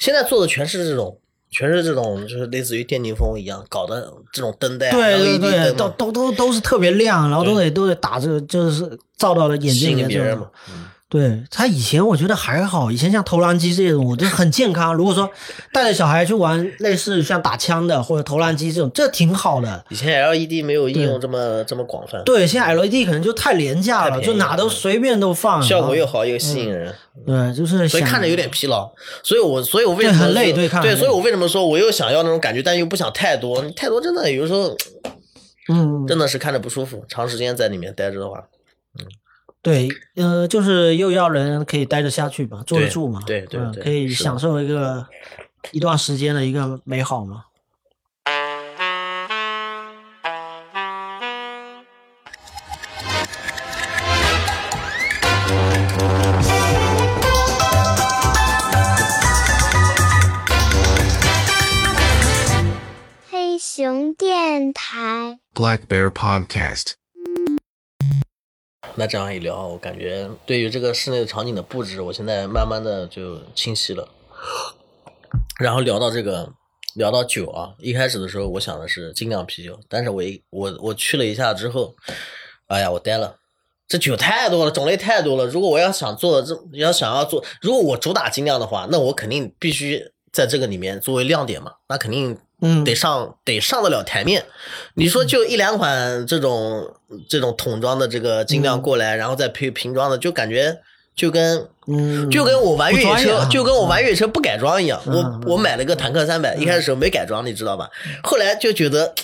[0.00, 1.18] 现在做的全是这种，
[1.50, 10.48] 全是这种，就是类似于电竞风一样搞的这种灯带啊，对对对，都都都都是特别亮，然后都得都得打这个，就是照到了眼睛里面这种引别人嘛。。
[10.68, 14.92] 嗯对他以前我觉得还好，以前像投篮机这种，我觉得很健康。
[14.92, 15.30] 如果说
[15.72, 19.84] 带着小孩去玩类似像打枪的或者投篮机这种，这挺好的。
[19.90, 26.92] 以前 LED 没有应用这么这么广泛，对，现在 LED 可能就太廉价了，就哪都随便都放，效果又好又吸引人。
[27.24, 28.90] 对，就是所以看着有点疲劳，
[29.22, 34.76] 所以我所以我为什么对很累对，看对所以我为什么说我又想要那种感觉，但又不想太多，太多真的有时候
[35.68, 38.42] 嗯，真的是看着不舒服，长时间在里面待着的话，
[39.64, 45.06] 对，呃，就是又要人可以待得下去嘛，坐得住嘛，对对对嗯可以享受一个
[45.70, 47.44] 一段时间的一个美好嘛。
[63.30, 65.38] 黑熊电台。
[65.54, 66.92] Black Bear Podcast.
[68.94, 74.08] 那这样一聊，我感觉对于这个室内的场景的布置，我现在慢慢的就清晰了。
[75.58, 76.52] 然后聊到这个，
[76.94, 81.94] 聊到酒啊，一开始的时候我想的是精酿啤酒，但是我一我我去了一下之后，
[82.68, 83.36] 哎呀，我呆了。
[83.86, 85.44] 这酒太多了，种类太多了。
[85.44, 94.44] 如果我要想做这，要想要做，如果我主打精酿的话，那我肯定必须在这个里面作为亮点嘛，那肯定嗯得上、得上得了台面。
[94.94, 96.92] 你说就一两款这种
[97.28, 100.78] 这种桶装的这个精酿过来，然后再配瓶装的，就感觉
[101.14, 105.00] 就跟嗯，就跟我玩越野车，就跟我玩越野车不改装一样。
[105.06, 107.88] 嗯我我买了个坦克三百，一开始时候没改装，你知道吧？
[108.22, 109.14] 后来就觉得。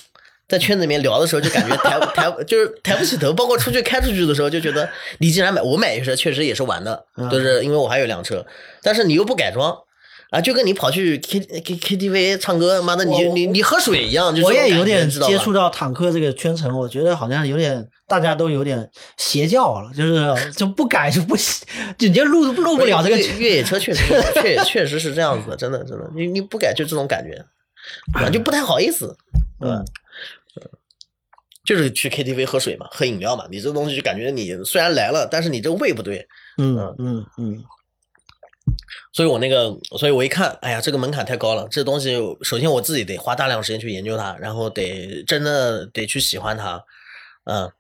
[0.51, 8.45] 在圈子里面聊的时候，就感觉抬抬就是抬不起头，包括出去开出去的时候，就觉得你既然买，我买越野车确实也是玩的，嗯就是因为我还有辆车，
[8.83, 9.73] 但是你又不改装
[10.31, 21.67] 啊，就跟你跑去 K K K T V 唱歌，妈的你我你你喝水一样，就我也有点接触到坦克这个圈层，我觉得好像有点大家都有点邪教了，就是就不改就不行，
[21.99, 24.05] 就你就入入不了这个越越野车确实
[24.41, 27.45] 确确实是这样子的，真的真的，你你不改就这种感觉，
[28.15, 29.17] 啊，就不太好意思，
[29.61, 29.77] 对吧？
[29.77, 29.85] 嗯。
[31.63, 36.77] 就是去 KTV 喝水嘛，喝饮料嘛，你这东西就感觉你虽然来了，但是你这个胃不对，嗯。
[36.99, 37.63] 嗯嗯
[39.13, 46.83] 所以我那个，所以我一看，哎呀，这个门槛太高了，这东西首先我自己得花大量时间去研究它，然后得真的得去喜欢它，
[47.45, 47.73] 嗯，呃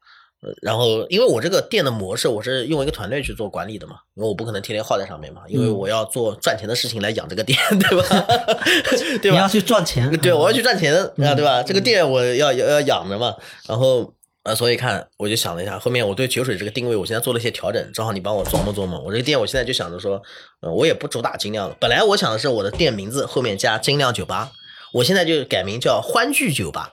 [0.62, 8.26] 然后因为我这个店的模式，我是用一个团队去做管理的嘛，因为我不可能天天耗在上面嘛，因为嗯我要做赚钱的事情来养这个店，对吧？
[9.20, 9.36] 对吧？
[9.36, 11.62] 你要去赚钱，对，我要去赚钱嗯啊，对吧？
[11.62, 13.34] 这个店我要要要养着嘛，
[13.68, 14.12] 然后
[14.44, 18.98] 呃，所以看我就想了一下，后面我对酒水这个定位，我现在做了一些调整，正好你帮我琢磨琢磨。
[19.00, 20.20] 我这个店我现在就想着说，
[20.62, 24.50] 呃，我也不主打精酿了，本来我想的是我的店名字后面加精酿酒吧，
[24.94, 26.92] 我现在就改名叫欢聚酒吧。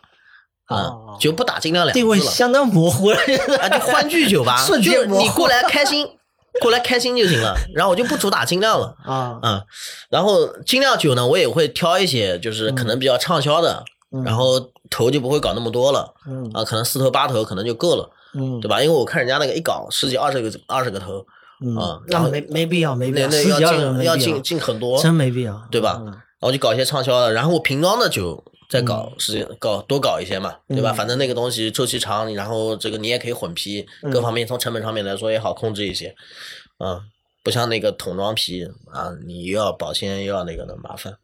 [0.66, 3.18] 啊哦，就不打精酿两个字了定位相当模糊了。
[3.62, 6.06] 啊，就欢聚酒吧， 瞬间你过来开心，
[6.60, 7.56] 过来开心就行了。
[7.74, 9.64] 然后我就不主打精酿了，啊，嗯，
[10.10, 13.86] 然后精酿酒呢，我也会挑一些就是可能比较畅销的，嗯
[14.24, 18.82] 然后头就不会搞那么多了，嗯啊，可能四头八头可能就够了，嗯对吧？
[18.82, 21.26] 因为我看人家那个一搞十几二十个二十个头，
[21.66, 25.98] 嗯啊，那没没必要，没必要，那那要进要进进很多，真没必要，对吧？
[26.02, 30.92] 嗯然后就搞一些畅销的，然后我瓶装的酒再搞时间搞多搞一些嘛，对吧？
[30.92, 36.14] 嗯反正那个东西周期长，然后这个你也可以混批，嗯各方面从成本上面来说也好控制一些，
[36.78, 37.02] 啊，
[37.44, 41.18] 不像那个桶装皮啊，你又要保鲜又要那个的麻烦。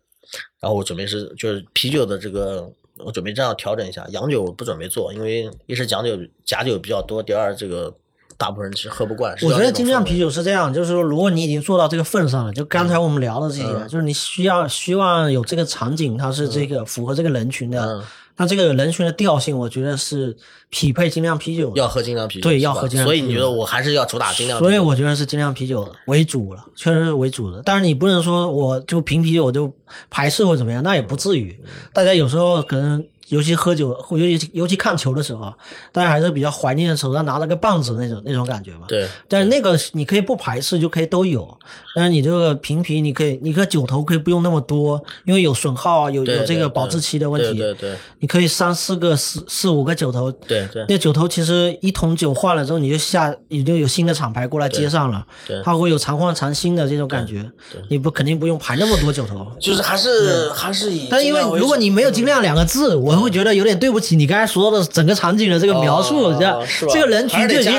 [0.60, 7.94] 然后我准备是就是啤酒的这个，我准备这样调整一下，洋酒我不准备做，因为一是讲酒假酒比较多，第二这个
[8.38, 9.36] 大部分人是喝不惯。
[9.44, 18.04] 我觉得精酿啤酒是这样，就是说，如果你已经做到这个份上了，就刚才我们聊的这些，嗯就是你需要希望有这个场景，它是这个符合这个人群的，嗯
[18.36, 20.36] 那这个人群的调性，我觉得是
[20.70, 21.78] 匹配精酿啤酒的。
[21.78, 24.70] 要喝精酿啤酒，对要喝精酿所以你觉得我还是要主打精酿啤酒？
[24.70, 27.62] 所以我觉得是精酿啤酒为主了，确实是为主的。
[27.64, 29.72] 但是你不能说我就凭啤酒我就
[30.10, 31.56] 排斥或怎么样，那也不至于。
[31.94, 35.54] 大家有时候可能，尤其喝酒，尤其尤其看球的时候，
[35.92, 38.86] 大家还是比较怀念手上拿了个棒子那种那种感觉嘛。
[38.88, 41.58] 对，但是那个你可以不排斥，就可以都有。
[41.96, 47.58] 但是你这个瓶啤，你可以，你个酒头可以不用那么多，因为有损耗啊，有有这个保质期的问题。
[47.58, 50.32] 对对对你可以三四个、四四五个酒头。
[50.32, 57.50] 对对那酒头其实一桶酒换了之后，你就下你就有新的厂牌过来接上了，对它会有常换常新的这种感觉。
[57.90, 59.48] 你不肯定不用排那么多酒头。
[59.60, 66.60] 就是还是还是以，但因为如果你没有“精酿”两个字，我会觉得有点对不起你刚才说的整个场景的这个描述，哦这样
[66.94, 67.74] 这个人群就已经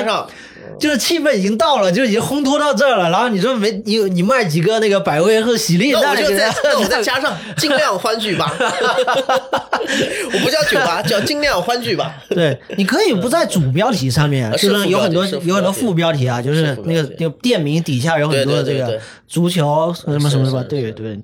[0.79, 3.09] 就是气氛已经到了，就已经烘托到这儿了。
[3.09, 12.15] 然后你说没你你卖几个那个百威和喜力，那我就再 那我再加上 尽量欢聚吧， 我不叫酒吧，叫尽量欢聚吧。
[12.29, 21.19] 对，你可以不在主标题上面，啊就是是有很多有很多副标题啊，就是那个那个店名底下有很多的这个足球什么什么什么，对对，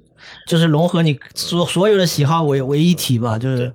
[0.48, 3.72] 就是融合你所所有的喜好为为一体吧，就是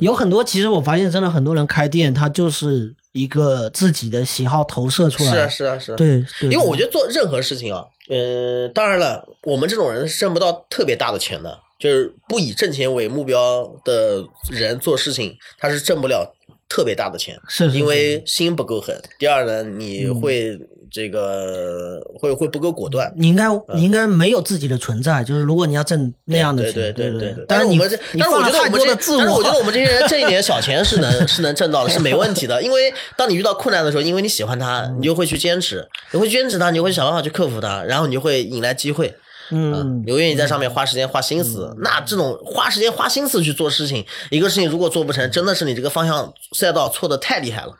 [0.00, 16.34] 有很多其实我发现真的很多人开店，他就是一个自己的喜好投射出来，是啊是啊是啊，对对，因为我觉得做任何事情啊，呃，当然了，我们这种人是挣不到特别大的钱的，就是不以挣钱为目标的人做事情，他是挣不了
[16.68, 19.00] 特别大的钱，是是因为心不够狠。
[19.16, 20.58] 第二呢，你会
[20.94, 23.12] 这个会会不够果断。
[23.16, 27.44] 你应该你应该没有自己的存在，就是如果你要挣那样的对钱，对对对对。
[27.48, 32.62] 但是我们这，但是我觉得我们这，但是我觉得我，们这些人 挣一点小钱是能是能挣到的，是没问题的。
[32.62, 39.12] 因为当你遇到困难的时候，因为你喜欢它，你就会去坚持，你会坚持它，你会想办法去克服它，然后你就会引来机会。
[39.50, 47.72] 嗯你，愿意在上面花时间花心思，那这种花时间花心思去做事情，一个事情如果做不成，真的是你这个方向赛道错的太厉害了，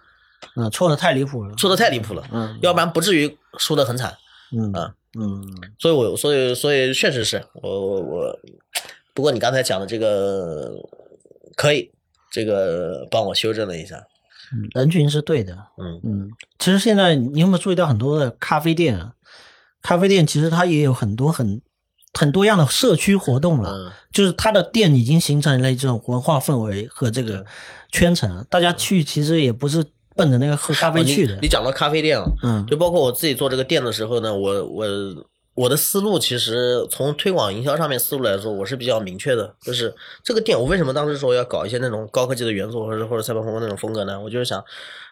[0.57, 4.17] 嗯，错的太离谱了，错的太离谱了，嗯要不然不至于输得很惨。
[4.57, 5.43] 嗯啊嗯
[5.79, 8.39] 所以我所以所以确实是我我我，
[9.15, 10.73] 不过你刚才讲的这个
[11.57, 11.91] 可以，
[12.31, 13.97] 这个帮我修正了一下，
[14.53, 19.15] 嗯，人群是对的，嗯嗯，其实现在你有没有注意到很多的咖啡店啊？
[19.83, 21.61] 咖啡店其实它也有很多很
[22.13, 27.45] 很多样的社区活动了，嗯就是它的店已经形成了这种文化氛围和这个
[27.93, 29.85] 圈层，大家去其实也不是
[30.17, 34.87] 奔着那个喝咖啡去的你，讲到咖啡店了，嗯就包括我自己做这个店的时候呢，我我
[35.55, 44.21] 我的思路其实从推广营销上面思路来说，我是比较明确的，就是这个店我为什么当时说要搞一些那种高科技的元素，或者或者赛博朋克那种风格呢？
[44.21, 44.63] 我就是想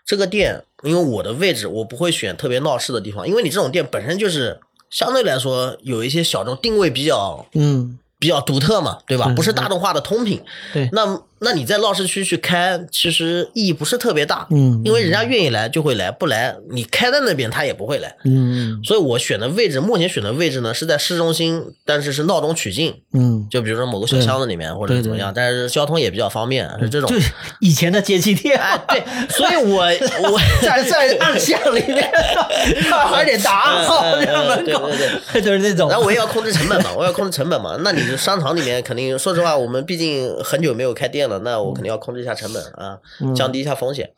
[0.04, 4.58] 这个店，因为我的位置我不会选特别闹市的地方，因为你这种店本身就是
[4.90, 9.32] 相对来说有一些小众定位比较嗯，比较独特嘛，对吧？
[9.36, 10.42] 不是大众化的通品。
[10.72, 14.46] 对那那你在闹市区去开，其实意义不是特别大。
[14.50, 18.14] 嗯因为人家愿意来就会来，不来你开在那边他也不会来。
[18.24, 22.94] 嗯所以我选的位置，目前选的位置呢是在市中心，但是是闹中取静。
[23.12, 27.16] 嗯，就比如说某个小巷子里面或者怎么样，但是交通也比较方便，是这种就。
[27.60, 29.82] 以前的街机店，哎，对，所以我
[30.30, 32.10] 我 在在 暗巷里面，
[33.10, 35.88] 还得打暗号嗯嗯嗯在门口对对，就是那种。
[35.88, 37.76] 然后我也要控制成本嘛，我要控制成本嘛。
[37.80, 42.98] 那你商场里面肯定，说实话，我们毕竟很久没有开店了，那我肯定要控制一下成本啊，
[43.34, 44.12] 降低一下风险。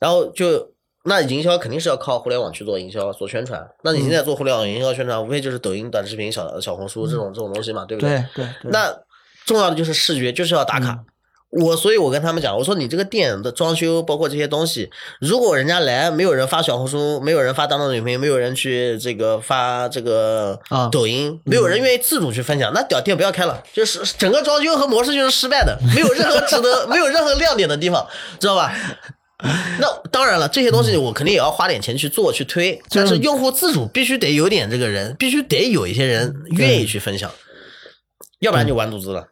[0.00, 0.72] 然后就
[1.04, 3.66] 那营销肯定是要靠互联网去做营销、做宣传。
[3.82, 8.94] 那你现在做互联网营销宣传，无非就是抖音、短视频、小小红书这种这种东西嘛，对不对对对，那
[9.44, 11.04] 重要的就是视觉，就是要打卡。
[11.60, 14.90] 我所以，我跟他们讲，我说你这个店的装修，包括这些东西，
[15.20, 28.06] 如果人家来，没有人发小红书，没有人发当当影评，没有人去这个发这个啊抖音，没有人愿意自主去分享，那屌店不要开了，就是整个装修和模式就是失败的，没有任何值得，没有任何亮点的地方，
[28.40, 28.72] 知道吧？
[29.78, 37.30] 那当然了，这些东西我肯定也要花点钱去做去推，但是用户自主必须得有点这个人，必须得有一些人愿意去分享，
[38.40, 39.28] 要不然就完犊子了。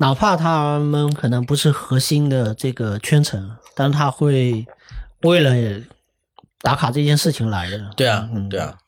[0.00, 4.66] 哪怕他们可能不是核心的这个圈层，但他会
[5.24, 5.84] 为了
[6.62, 7.90] 打卡这件事情来的。
[7.98, 8.78] 对啊嗯，对啊。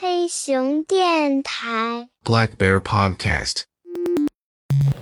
[0.00, 2.08] 黑熊电台。
[2.24, 3.64] Black Bear Podcast.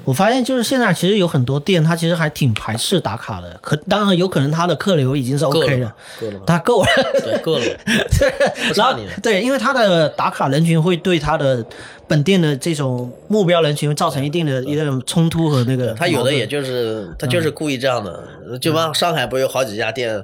[0.05, 3.57] 我发现就是现在其实有很多店，它其实还挺排斥打卡的。
[3.63, 6.89] 可当然有可能它的客流已经是 OK 的了，够了吧它够了。
[7.23, 7.65] 对，够了。
[8.19, 11.65] 对，然后对，因为它的打卡人群会对它的
[12.09, 15.93] 本店的这种目标人群造成一定的一种冲突和那个。
[15.95, 20.23] 他有的也就是他就是故意这样的，就像上海不是有好几家店，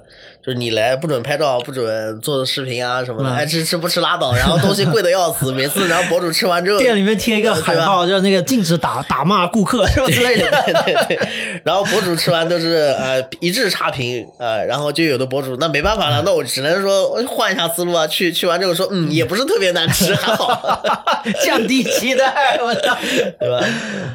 [0.49, 10.51] 就是你来不准拍照，不准做视频啊什么的，嗯爱吃吃不吃拉倒，然后东西贵的要死，每次然后博主吃完之后，店里面贴一个海报，叫那个禁止打打骂顾客什么之类的。
[10.65, 11.29] 对对对，
[11.63, 20.83] 然后博主吃完都是呃一致差评呃，然后就有的博主那没办法了，那我只能说换一下思路啊，去去完之后说嗯也不是特别难吃，还好，
[21.45, 22.97] 降低期待，我操！
[23.39, 23.63] 对吧？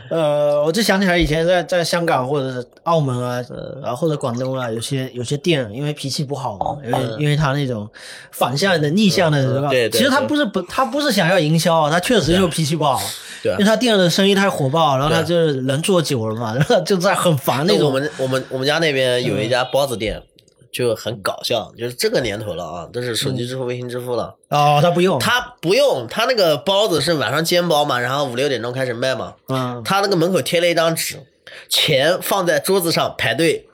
[0.10, 7.90] 呃，我就想起来以前在在香港或者是澳门啊，呃，然后或者广东啊，有些有些店因为脾气不好嘛，因为、因为他那种
[8.32, 9.68] 反向的逆向的，对吧？
[9.68, 13.02] 嗯对对其实他不是不他不是想要营销啊，他确实就脾气不好。
[13.42, 17.88] 对啊因为他店的生意太火爆，然后他就是人做久了嘛， 然后就在很烦那那种。
[17.90, 20.24] 我们我们我们家那边有一家包子店，
[20.72, 24.34] 就很搞笑，就是这个年头了啊，都是手机支付、微信支付了。
[24.50, 29.34] 哦，他不用，他不用，他那个包子是晚上煎包嘛，然后五六点钟开始卖嘛。
[29.50, 31.20] 嗯，他那个门口贴了一张纸，
[31.68, 33.68] 钱放在桌子上排队，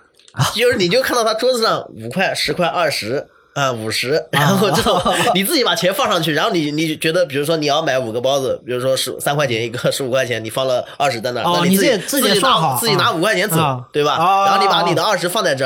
[0.56, 3.28] 就是你就看到他桌子上五块、十块、二十。
[3.60, 5.00] 啊，五十，然后这种
[5.36, 14.16] 你自己把钱放上去，然后你你觉得，比如说你要买五个包子，比如说十三块钱一个，十五块钱，你放了二十在那儿，你自己自己自己算好拿自己拿啊五块钱走啊，对吧？
[14.18, 15.66] 哦然后你把你的二十放在这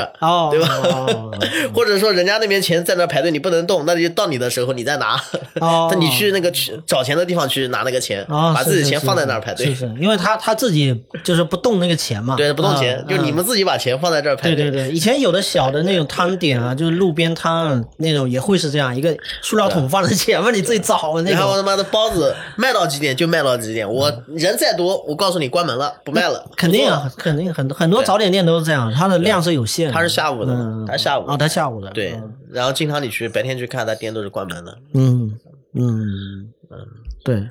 [0.50, 1.30] 对吧哦
[1.74, 5.20] 或者说人家那边钱在那排队，你不能动，那就到你的时候你再拿。
[5.60, 9.74] 哦那你去那个去找钱的地方去拿那个钱，啊，把自己的钱放在那儿排队是。
[9.74, 14.56] 是，因为他他自己就是不动那个钱嘛，对，不动钱，啊就你们自己把钱放在这儿排队。
[14.56, 21.38] 对对对，以前有的小的那种摊点啊，就是路边摊，那种也会是这样，一个塑料桶放在前面，你自己找的那种。
[21.38, 29.92] 然后他妈的包子卖到几点就卖到几点，我人再多，我告诉你关门了，不卖了，肯定啊肯定很多很多早点店都是这样，它的量是有限的。
[29.92, 31.90] 他是下午的嗯，他下午哦，他下午的。
[31.90, 32.18] 对，
[32.50, 35.38] 然后经常你去白天去看，它店都是关门的，嗯
[35.74, 36.86] 嗯嗯，
[37.24, 37.48] 对，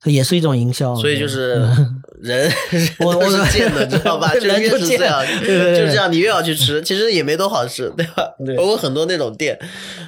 [0.00, 0.94] 它也是一种营销。
[0.96, 1.68] 所以就是
[2.22, 2.50] 人
[2.98, 4.32] 我我是贱的，知道吧？
[4.38, 8.34] 就越是这样，就是这样， 你越要去吃，其实也没多好吃，对吧？
[8.56, 9.58] 包括很多那种店，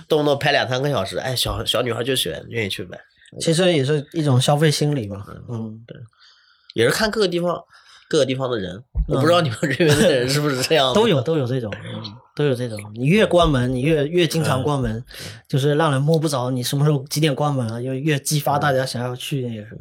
[0.09, 2.99] 动不动排两三个小时，哎，小小女孩就喜欢愿意去买，
[3.41, 5.25] 其实也是一种消费心理嘛。
[5.49, 5.97] 嗯，对
[6.75, 7.57] 也是看各个地方
[8.09, 12.03] 各个地方的人，我不知道你们这边的人是不是这样，都有都有这种，嗯
[12.37, 12.79] 都有这种。
[12.95, 15.05] 你越关门，你越越经常关门，
[15.47, 19.81] 就是让人摸不着你什么时候几点关门了，就越激发大家想要去那个什么。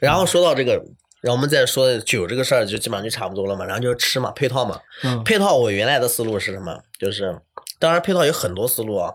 [0.00, 0.82] 然后说到这个，
[1.20, 3.64] 然后我们再说酒这个事儿，就基本上就差不多了嘛。
[3.64, 4.80] 然后就是吃嘛，配套嘛。
[5.02, 6.82] 嗯配套我原来的思路是什么？
[6.98, 7.38] 就是
[7.78, 9.12] 当然配套有很多思路啊，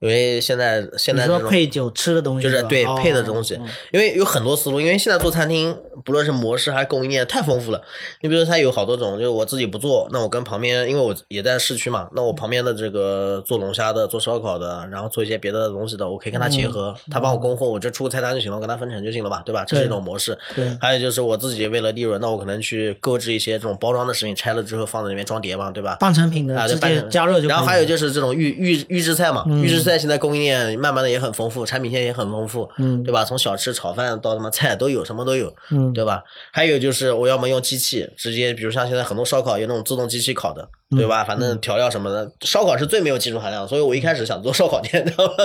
[0.00, 4.80] 因为现在现在这配酒吃的东西就是对配的东西嗯，因为有很多思路。
[4.80, 7.82] 因为现在做餐厅，不论是模式还是供应链，太丰富了。
[8.20, 19.64] 你比如说，它有好多种，就是我自己不做，那我跟旁边，因为我也在市区嘛，那我旁边的这个做龙虾的、做烧烤的，然后做一些别的东西的，我可以跟他结合，他帮我供货，我就出个菜单就行了，我跟他分成就行了吧，对吧？
[19.66, 20.38] 这是一种模式。
[20.54, 25.96] 对还有就是我自己为了利润，那我可能去购置一些这种包装的食品，拆了之后放在里面装碟嘛，对吧？
[25.98, 27.48] 半成品的啊，直接就半成加热就。
[27.48, 33.24] 然后还有就是这种预预预制菜嘛，嗯预制菜现在供应链慢慢的也很丰富，产品线也很丰富，嗯对吧？
[33.24, 36.22] 从小吃、炒饭到什么菜都有，什么都有，嗯对吧？
[36.52, 41.24] 还有就是我要么用机器直接，比如像现在很多烧烤有那种自动机器烤的，对吧？
[41.24, 45.44] 反正调料什么的，烧烤是最没有技术含量，所以我一开始想做烧烤店，知道吧？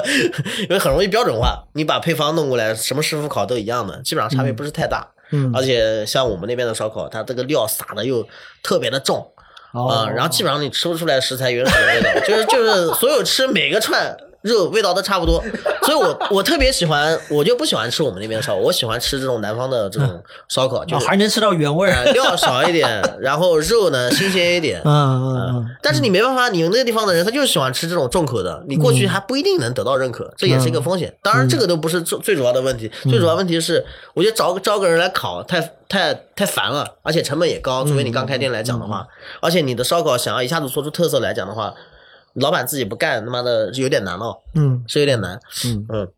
[0.62, 5.08] 因为很容易标准化，你把配方弄过来，什么师傅烤都一样的，基本上差别不是太大。
[5.32, 8.28] 嗯而且像我们那边的烧烤，它这个料撒的又
[8.62, 9.26] 特别的重，
[9.74, 15.44] 哦啊、然后基本上你吃不出来食材原始的味道，就是就是所有吃每个串肉味道都差不多，
[15.84, 21.94] 所以我 我特别喜欢，我就不喜欢吃我们那边的烧烤，我喜欢吃这种南方的这种烧烤，就还能吃到原味儿。
[21.94, 24.82] 呃料少一点， 然后肉呢新鲜一点。
[24.84, 31.16] 嗯嗯嗯，但是你没办法，你们那个地方的人他就是喜欢吃这种重口的，你过去还不一定能得到认可，这也是一个风险。
[31.24, 37.84] 当然，这个都不是最最主要的问题，最主要问题是，我觉得招招个人来烤太太太烦了，而且成本也高。
[37.86, 39.08] 除非你刚开店来讲的话，
[39.41, 41.74] 而且你的烧烤想要一下子做出特色来讲的话，
[42.34, 45.40] 老板自己不干，他妈的是有点难哦，嗯，是有点难。
[45.66, 45.86] 嗯。
[45.90, 46.12] 嗯，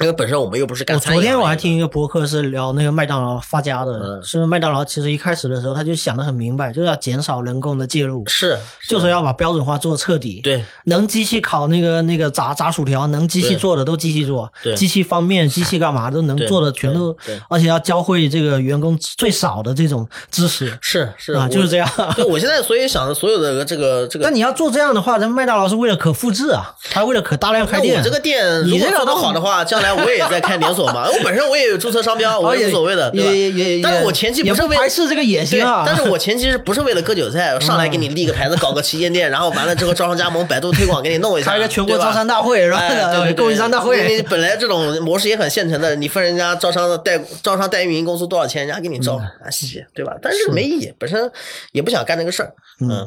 [0.00, 1.22] 因为本身我们又不是干我餐饮的。
[1.22, 8.56] 昨天我还听一个博客是聊那个麦当劳发家的，嗯是麦当劳其实一开始的时候他就想的很明白，就是要减少人工的介入，是，
[8.88, 10.40] 就是要把标准化做彻底。
[10.40, 17.16] 对，能机器烤那个那个炸炸薯条，能机器做的都机器做，对机器方面、机器干嘛都能做的全都
[17.48, 21.88] 而且要教会这个员工最少的这种知识是是啊，就是这样。
[21.98, 22.14] 样。
[22.14, 27.94] 对，我现在所以想的所有的这个这个那你要做这样的话，咱麦当劳是为了可复制啊，他为了可大量开店。
[27.94, 31.08] 那我这个店如果做得你这个都好的话，将来我也在开连锁嘛。
[31.10, 33.30] 我本身我也有注册商标，我哦也也无所谓的，对吧？
[33.30, 37.58] 也也也，但是我前期也不是为排斥这个野心啊。，但是我前期是不是为了割韭菜？
[37.60, 42.78] 上来给你立个牌子，搞个旗舰店，然后完了之后招商加盟、百度推广给你弄一下，开个全国招商大会是吧？
[42.78, 44.22] 哎，对对 对，供应商大会你。
[44.22, 50.14] 本来这种模式也很现成的，你分人家招商的代招商代运营公司多少钱，人家给你招，啊洗，对吧？
[50.22, 51.30] 但是没意义，本身
[51.72, 53.06] 也不想干这个事儿，嗯，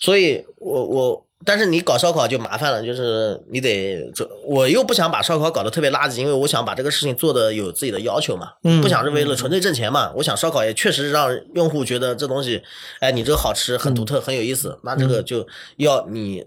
[0.00, 1.25] 所以我我。
[1.44, 10.10] 但是你搞烧烤就麻烦了，就是你得，这我又不想把烧烤搞得特别垃圾，因为我想把这个事情做的有自己的要求嘛，嗯不想是为了纯粹挣钱嘛。
[10.16, 12.62] 我想烧烤也确实让用户觉得这东西，
[13.00, 16.42] 哎，你这个好吃，很独特，很有意思，那这个就要你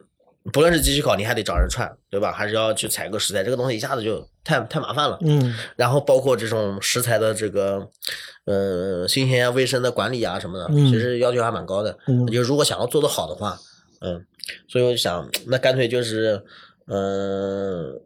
[0.52, 2.32] 不论是机器烤，你还得找人串，对吧？
[2.32, 5.20] 还是要去采购食材，这个东西一下子就太太麻烦了。
[5.22, 7.88] 嗯然后包括这种食材的这个
[8.46, 11.96] 呃新鲜啊、卫生的管理啊什么的，嗯其实要求还蛮高的。
[12.08, 13.60] 嗯就如果想要做得好的话，
[14.02, 14.26] 嗯，
[14.68, 16.44] 所以我就想，那干脆就是，
[16.88, 18.00] 嗯、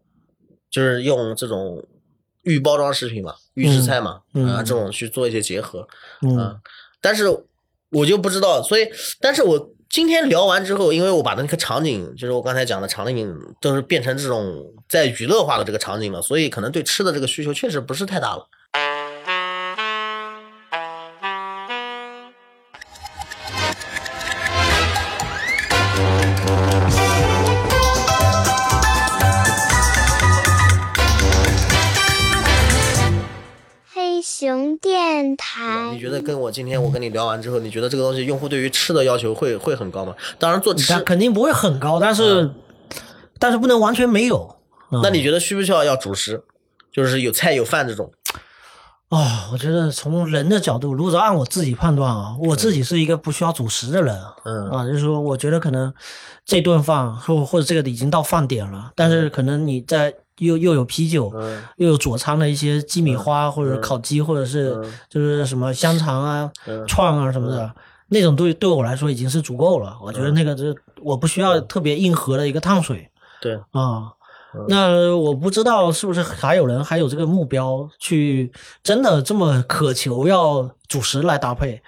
[0.69, 1.85] 就是用这种
[2.43, 5.87] 预包装食品嘛，预制菜嘛，嗯啊，这种去做一些结合，
[6.21, 6.55] 嗯啊，
[7.01, 7.25] 但是
[7.91, 8.87] 我就不知道，所以，
[9.19, 18.47] 但是我今天聊完之后，因为我把那个场景，就是我刚才讲的场景，都是变成这种在娱乐化的这个场景了，所以可能对吃的这个需求确实不是太大了。
[35.23, 35.99] 电台你。
[35.99, 40.13] 觉得跟我今天我跟你聊完之后，你觉得这个东西用户对于吃的要求会会很高吗？
[40.37, 42.49] 当然做吃，肯定不会很高，但是
[43.39, 44.57] 但是不能完全没有。
[44.91, 46.43] 嗯那你觉得需不需要要主食？
[46.91, 48.11] 就是有菜有饭这种？
[49.09, 55.93] 啊、我觉得从人的角度，如果按我自己判断啊，我自己是一个不需要主食的人，嗯啊，就是说，我觉得可能
[56.45, 60.13] 这顿饭或或者这个已经到饭点了，但是可能你在
[60.43, 66.51] 又又有啤酒，嗯又有佐餐的一些鸡米花、或者烤鸡，或者是嗯就是什么香肠啊、
[66.87, 67.73] 串啊什么的，
[68.09, 69.97] 那种对对我来说已经是足够了。
[70.01, 73.09] 我觉得那个就是我不需要特别硬核的一个碳水
[73.41, 74.13] 对，啊。
[74.67, 78.51] 那我不知道是不是还有人还有这个目标去
[78.83, 81.81] 真的这么渴求要主食来搭配。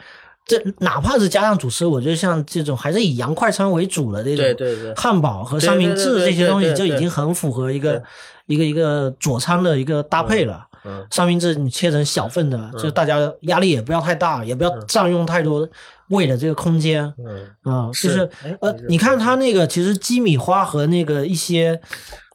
[0.45, 8.01] 这哪怕是加上主食，我觉得像这种还是以洋快餐为主的这种，对对对汉堡和三明治这些东西就已经很符合一个
[8.45, 10.67] 一个一个佐餐的一个搭配了。
[10.87, 15.67] 嗯三明治你切成小份的，就大家压力也不要太大，也不要占用太多
[16.09, 17.11] 胃的这个空间。
[17.17, 18.29] 嗯啊、就是
[18.61, 21.81] 呃，你看它那个其实鸡米花和那个一些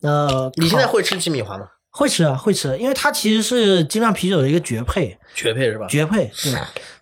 [0.03, 1.67] 呃，你现在会吃鸡米花吗？
[1.91, 5.87] 会吃啊，会吃，因为它其实是精酿啤酒的一个绝配，绝配是吧？
[5.89, 6.31] 绝配。
[6.43, 6.55] 对，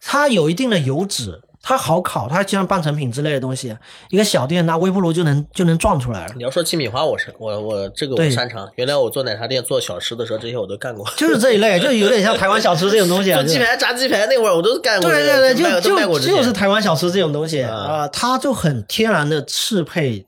[0.02, 3.76] 它有一定的油脂，它好烤，它就像半成品之类的东西，
[4.08, 6.32] 一个小店拿微波炉就能就能撞出来了。
[6.36, 8.66] 你要说鸡米花，我是我我这个我对擅长。
[8.76, 11.06] 原来我做奶茶店做小吃的时候，这些我都干过。
[11.16, 13.36] 就是这一类，就有点像台湾小吃这种东西啊。
[13.42, 15.54] 做鸡排、炸鸡排那会儿我都干过这对个。
[15.54, 20.24] 对对，卖就就就是台湾小吃这种东西啊啊，它就很天然的适配，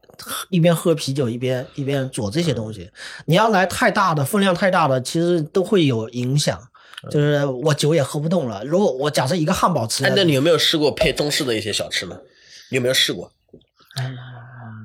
[0.48, 2.90] 一边喝啤酒一边一边做这些东西。
[3.26, 6.58] 你要来太大的分量太大的，其实都会有影响。
[7.10, 8.62] 就是我酒也喝不动了。
[8.64, 12.18] 如果我假设一个汉堡吃哎，那你有没有试过配中式的一些小吃呢？
[12.70, 13.32] 你有没有试过？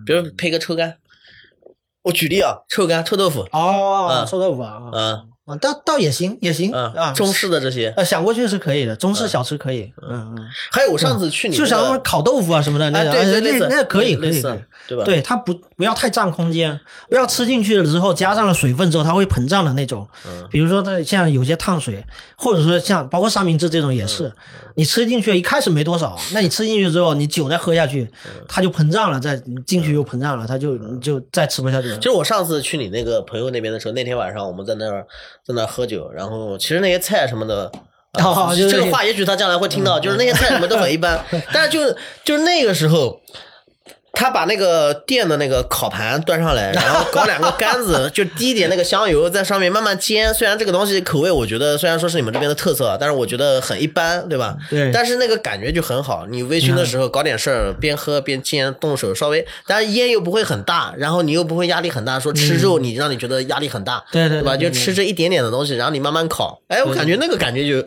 [0.06, 0.98] 比如配个臭干。
[2.04, 7.92] 我举例啊，臭干、臭豆腐，哦嗯，臭豆腐啊，嗯啊，倒倒也行，也行嗯，啊，中式的这些。
[7.98, 14.42] 呃想过去是可以的，中式小吃可以，嗯嗯，还有我上次去你就那个像烤豆腐啊什么的，那对对类似那可以可以。
[14.88, 15.04] 对吧？
[15.04, 16.80] 对它不不要太占空间，
[17.10, 20.08] 不要吃进去了之后加上了水分之后它会膨胀的那种。
[20.26, 22.04] 嗯比如说它像有些碳水，
[22.38, 24.34] 或者说像包括三明治这种也嗯是，
[24.76, 32.04] 你吃进去一开始没多少，那你吃进去之后，你酒再喝下去，嗯它就膨胀了，再进去又膨胀了，它就你就再吃不下去了其。
[32.04, 35.06] 实我上次去你那个朋友那边的时候，那天晚上我们在那儿
[35.46, 37.72] 在那儿喝酒，然后其实那些菜什么的。
[38.16, 41.22] 啊哦就这个话也许他将来会听到，就是那些菜什么都很一般，
[41.52, 43.20] 但是就是就是那个时候，
[44.16, 50.34] 他把那个店的那个烤盘端上来， 然后搞两个杆子， 就滴一点那个香油在上面慢慢煎。
[50.34, 54.56] 虽然这个东西口味我觉得虽然说是你们这边的特色，但是我觉得很一般，对吧？
[54.70, 56.26] 对但是那个感觉就很好。
[56.30, 64.56] 你微醺的时候搞点事儿，边喝边煎，动手稍微，但是烟又不会很大，然后你又不会压力很大，说吃肉你让你觉得压力很大，对对对吧？
[64.56, 67.86] 对就吃这一点点的东西，然后你慢慢烤，哎，我感觉那个感觉就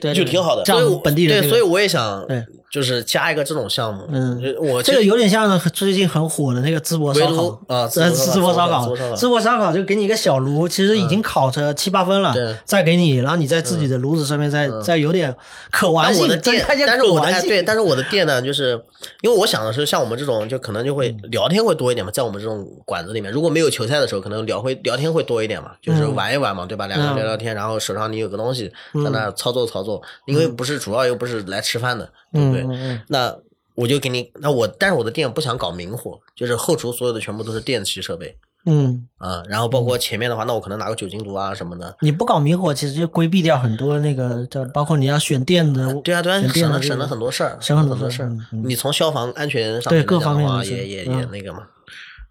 [0.00, 0.64] 对，就挺好的。
[0.64, 2.44] 所以我，本地人这个所以我也想对
[2.74, 4.04] 就是加一个这种项目。
[4.10, 4.42] 嗯。
[4.58, 15.32] 我这个有点像最近很火的那个淄博烧烤啊淄呃博烧烤淄博烧烤就给你一个小炉，其实已经烤成七八分了再给你，然后你在自己的炉子上面再再有点
[15.70, 18.72] 可玩性但是我的对，但是我的店呢，就是
[19.20, 21.30] 因为我想的是，像我们这种就可能就会嗯。
[21.34, 26.86] 聊天会多一点嘛，在我们这种馆子里面，如果没有球赛的时候，可能聊会聊天会多一点嘛，就是玩一玩嘛，对吧？
[26.86, 27.16] 两个人嗯。
[27.16, 28.72] 聊聊天，然后手上你有个东西
[29.04, 33.00] 在那操作操作，因为不是主要又不是来吃饭的，对不对？
[33.08, 33.34] 那
[33.74, 41.94] 我就给你，那我但是我的店不想搞明火，就是后厨所有的全部都是电器设备嗯，啊，然后包括前面的话，那我可能拿个酒精炉啊什么的。
[42.00, 51.66] 你不搞明火，其实就规避掉很多那个，叫包括你要选电的，对啊，对啊，省了省了很多事儿，省很多多事儿你从消防安全上对各方面也也也嗯那个嘛。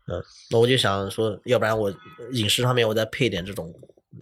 [0.08, 1.94] 嗯，那我就想说，要不然我
[2.32, 3.72] 饮食上面我再配点这种，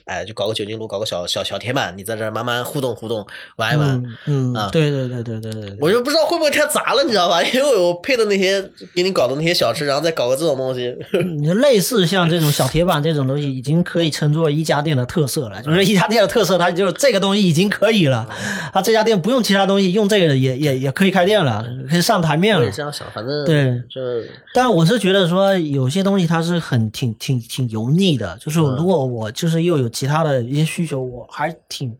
[0.06, 3.26] 哎，就搞个酒精炉，搞个小小小铁板，你在这儿慢慢互动互动，
[3.58, 3.89] 玩一玩。
[4.26, 7.42] 嗯嗯啊，对对对对对对对，我就不知道会不会太杂了，你知道吧？
[7.44, 8.62] 因为我配的那些
[8.96, 10.96] 给你搞的那些小吃，然后再搞个这种东西，
[11.38, 15.62] 你就类似像这种小铁板这种东西，已经可以称作一家店的特色了。
[15.62, 18.28] 就是一家店的特色，它就是这个东西已经可以了。
[18.74, 22.72] 它这家店不用其他东西，用这个也也也可以开店了，可以上台面了我也。
[22.72, 28.38] 这样想，反正对就是但我是觉得说，有些东西它是很挺挺挺油腻的。
[28.39, 31.98] 就是如果我就是又有其他的一些需求，我还挺，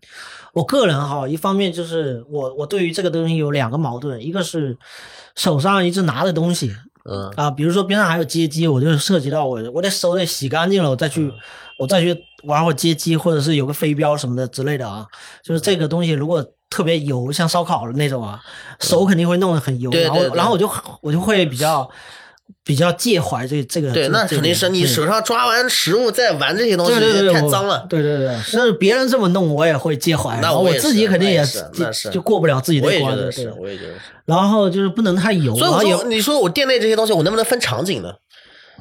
[0.54, 4.78] 我个人哈，一方面就是我我对于这个东西有两个矛盾，一个是
[5.36, 6.74] 手上一直拿的东西，
[7.10, 11.34] 嗯啊，比如说边上还有街机，我就涉及到我我得手得洗干净了，我再嗯去
[11.80, 15.06] 我再去玩会儿街机，或者是有个飞镖什么的之类的啊。
[15.44, 18.40] 就是这个东西如果特别油，像烧烤的那种啊，
[18.80, 20.70] 手肯定会弄得很油，然后然后我就
[21.02, 21.90] 我就会比较
[22.64, 23.92] 比较介怀这这个。
[23.92, 26.94] 对，那肯定是你手上抓完食物再玩这些东西，
[27.32, 27.86] 太脏了。
[27.90, 30.40] 对对对，那是别人这么弄，我也会介怀。
[30.42, 31.44] 那我我自己肯定也
[32.12, 33.16] 就过不了自己的我也觉。
[33.16, 34.00] 得是，对我也觉得是。
[34.26, 38.14] 然后就是不能太油，所以你说我店内这些东西，我能不能分场景呢？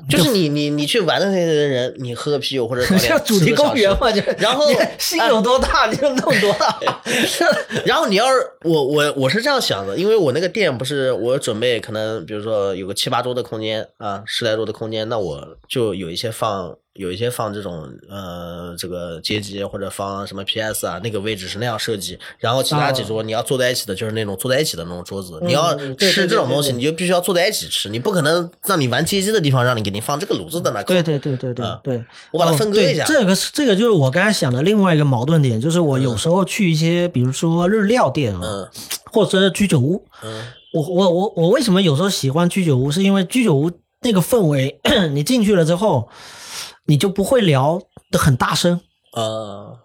[0.08, 4.66] 就是你你你去玩的那些人，你喝个啤酒或者搞 点像主题公园嘛，就然后
[4.98, 6.78] 心有多大你就弄多大。
[7.84, 30.88] 然后你要是我我我是这样想的，因为我那个店不是我准备可能比如说有个七八桌的空间啊，十来桌的空间，那我就有一些放有一些放这种呃这个街机或者放什么 PS 啊，那个位置是那样设计，然后其他几桌你要坐在一起的，就是那种坐在一起的那种桌子，你要吃这种东西，你就必须要坐在一起吃，你不可能让你玩街机的地方让你给你放这个炉子在那搞。
[30.88, 38.68] 对对对对对啊对，我把它哦分割一下对这个是这个就是我刚才想的另外一个矛盾点，就是我有时候去一些，比如说日料店啊，嗯。
[39.12, 40.44] 或者居酒屋，嗯。
[40.72, 42.92] 我我我我为什么有时候喜欢居酒屋？
[42.92, 43.68] 是因为居酒屋
[44.02, 44.78] 那个氛围，
[45.10, 46.08] 你进去了之后，
[46.90, 47.80] 你就不会聊
[48.10, 48.80] 的很大声，
[49.14, 49.78] 呃。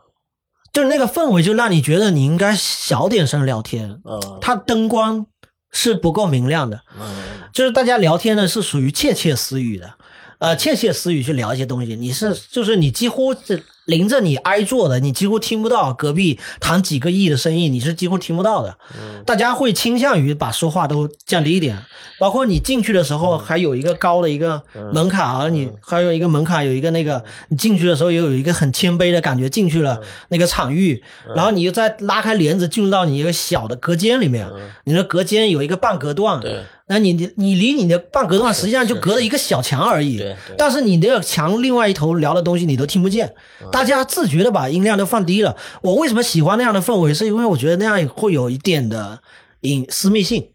[0.74, 4.01] 就是那个氛围就让你觉得你应该小点声聊天。
[4.03, 4.39] 呃。
[4.41, 5.28] 它灯光
[5.72, 7.16] 是不够明亮的，嗯。
[7.53, 9.93] 就是大家聊天呢是属于窃窃私语的，
[10.39, 18.77] 呃，窃窃私语去聊一些东西，你是就是你几乎是临着你挨坐的，你几乎听不到隔壁谈几个亿的生意，你是几乎听不到的。
[19.25, 21.77] 大家会倾向于把说话都降低一点，
[22.19, 24.61] 包括你进去的时候还有一个高的一个
[24.93, 31.03] 门槛啊，你还有一个门槛，有一个那个你进去的时候也有一个很谦卑的感觉，进去了那个场域，
[31.36, 34.47] 然后你又再拉开帘子进入到你一个小的隔间里面，
[34.86, 40.23] 你的隔间有一个半隔断，对那你你你离你的半隔断实际上就隔了一个小墙而已，
[40.57, 43.33] 但是你那个墙另外一头聊的东西你都听不见，
[43.71, 45.55] 大家自觉的把音量都放低了。
[45.81, 47.13] 我为什么喜欢那样的氛围？
[47.13, 49.19] 是因为我觉得那样会有一点的
[49.61, 50.49] 隐私密性。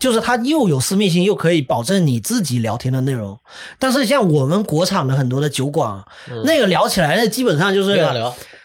[0.00, 3.36] 就是它又有私密性，又可以保证你自己聊天的内容。
[3.80, 6.06] 但是像我们国产的很多的酒馆啊，
[6.44, 7.96] 那个聊起来那基本上就是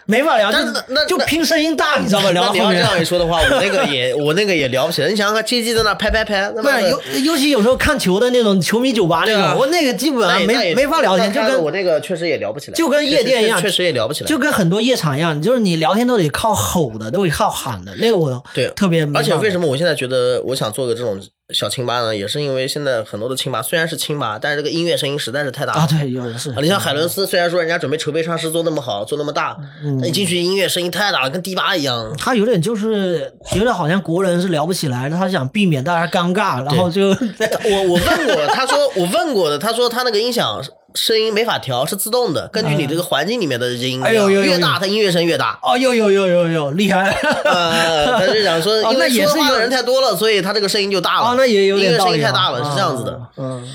[0.06, 2.32] 没法聊，就但是那那就拼声音大，你知道吗？
[2.32, 5.10] 聊那你要这样一说的话，我那个也我那个也聊不起来。
[5.10, 14.28] 你想想看，街机在那拍拍拍，那不是尤尤其有时候看球的那种球迷酒吧那种，我那个基本上没没法聊天，就跟我那个确实也聊不起来，就跟夜店一样确实也聊不起来。
[14.28, 19.08] 就跟很多夜场一样，就是你聊天都得靠吼的，都得靠喊的，那个我对特别。
[19.14, 21.20] 而且为什么我现在觉得我想做个这种
[21.54, 22.16] 小清吧呢？
[22.16, 25.88] 也是因为现在很多的清吧虽然是清吧，但是这个音乐声音实在是太大了啊？
[25.88, 32.16] 对，有的是啊，你像海伦斯，虽然说人家准备筹备唱诗做那么好，做那么大，嗯那你进去音乐声音太大了，跟迪吧一样。
[32.18, 37.10] 他有点就是觉得好像国人是聊不起来的，他想避免大家尴尬，然后就
[37.68, 40.64] 我我问过，他说我问过的，他说他那个音响
[40.96, 45.60] 声音没法调，是自动的，根据你这个环境里面的音量，哎呦呦呦越大它音乐声越大。
[45.64, 47.10] 哦，有有有有有厉害，
[47.46, 51.28] 呃，他就想说，哦因为说话的人太多了，所以他这个声音就大了。
[51.28, 53.20] 啊，那也有点声音太大了，是这样子的。
[53.38, 53.68] 嗯，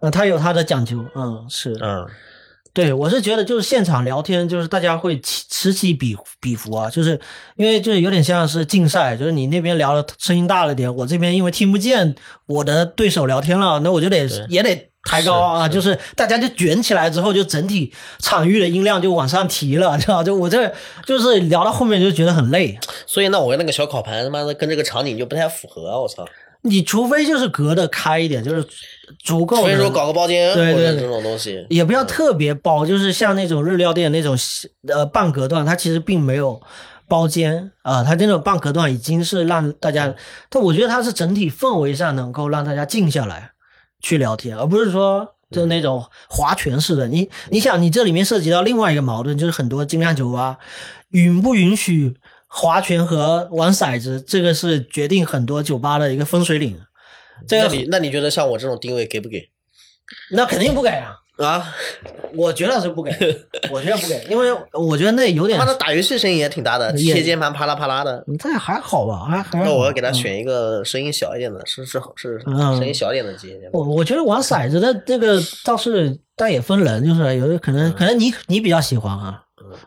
[0.00, 2.06] 嗯，他有他的讲究，嗯，是，嗯，
[2.72, 7.20] 对，我是觉得就是现场聊天，就是大家会起此起彼彼伏啊，就是
[7.56, 12.14] 因为就是有点像是竞赛，就是你那边聊的声音大了点，我这边因为听不见
[12.46, 20.22] 我的对手聊天了，那我就得也得抬高啊，就是大家就卷起来之后，就整体场域的音量就往上提了， 知道？
[20.24, 20.72] 就我这
[21.04, 25.98] 就是聊到后面就觉得很累，所以那我那个小烤盘他妈的跟这个场景就不太符合啊！
[25.98, 26.24] 我操，
[26.62, 28.66] 你除非就是隔得开一点，就是
[29.22, 34.36] 足够，所以说搞个包间对对这种东西，也不要特别包，就是像那种日料店那种
[34.88, 36.60] 呃半隔断，它其实并没有
[37.06, 40.14] 包间啊、它这种半隔断已经是让大家，
[40.48, 43.50] 但我觉得它是整体氛围上能够让大家静下来
[44.04, 45.30] 去聊天，而不是说。
[45.50, 50.58] 就那种划拳式的，你你想，你这里面涉及到另外一个矛盾，就是很多精酿酒吧
[51.10, 52.16] 允不允许
[52.48, 56.76] 划拳和玩骰子，这个是决定很多酒吧的一个分水岭。
[57.46, 59.48] 这个那你那你觉得像我这种定位给不给
[60.32, 61.74] 那肯定不给啊，啊？
[62.36, 63.10] 我觉得是不给，
[63.70, 68.24] 我觉得不给，因为我觉得那有点他，的打游戏声音也挺大的，也切键盘啪啦啪啦的。
[68.38, 69.64] 这还好吧，还还好。
[69.64, 73.70] 那我要给他选一个声音小一点的，是是是嗯声音小一点的机械键盘。
[73.72, 79.40] 我我觉得玩骰子的这个倒是，但也分人，就是有的可能可能你你比较喜欢啊，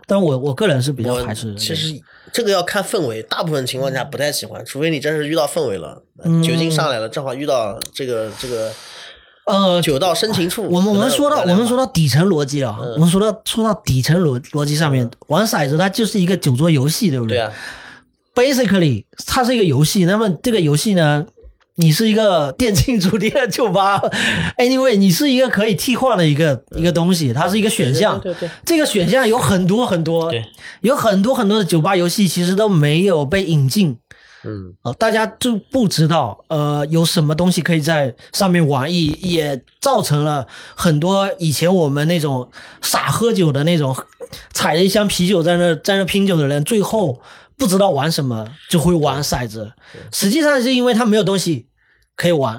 [0.06, 1.54] 但我我个人是比较我排斥。
[1.56, 1.94] 其实
[2.32, 8.72] 这个要看氛围，大部分情况下不太喜欢，除非你真是遇到氛围了，嗯酒精上来了，正好遇到这个这个
[9.48, 10.64] 呃，酒到深情处。
[10.70, 17.52] 我们我们说到我们说到到底层逻辑啊，嗯我们说到说到底层逻逻辑上面，玩骰子它就是一个酒桌游戏，对不对啊
[18.36, 21.26] ，basically 它是一个游戏，那么这个游戏呢，
[21.76, 24.02] 你是一个电竞主题的酒吧
[24.58, 28.20] ，anyway，你是一个可以替换的一个一个东西，它是一个选项。
[28.20, 30.44] 对对对对这个选项有很多很多对，
[30.82, 33.98] 有很多很多的酒吧游戏其实都没有被引进。
[34.48, 42.50] 嗯，呃，大家就不知道，呃，有什么东西可以在上面玩，也也造成了很多以前我们那种
[42.82, 43.96] 傻喝酒的那种，
[44.54, 47.22] 踩着一箱啤酒在那在那拼酒的人，最后
[47.58, 49.74] 不知道玩什么，就会玩骰子。
[50.14, 51.68] 实际上是因为他没有东西
[52.16, 52.56] 可以玩，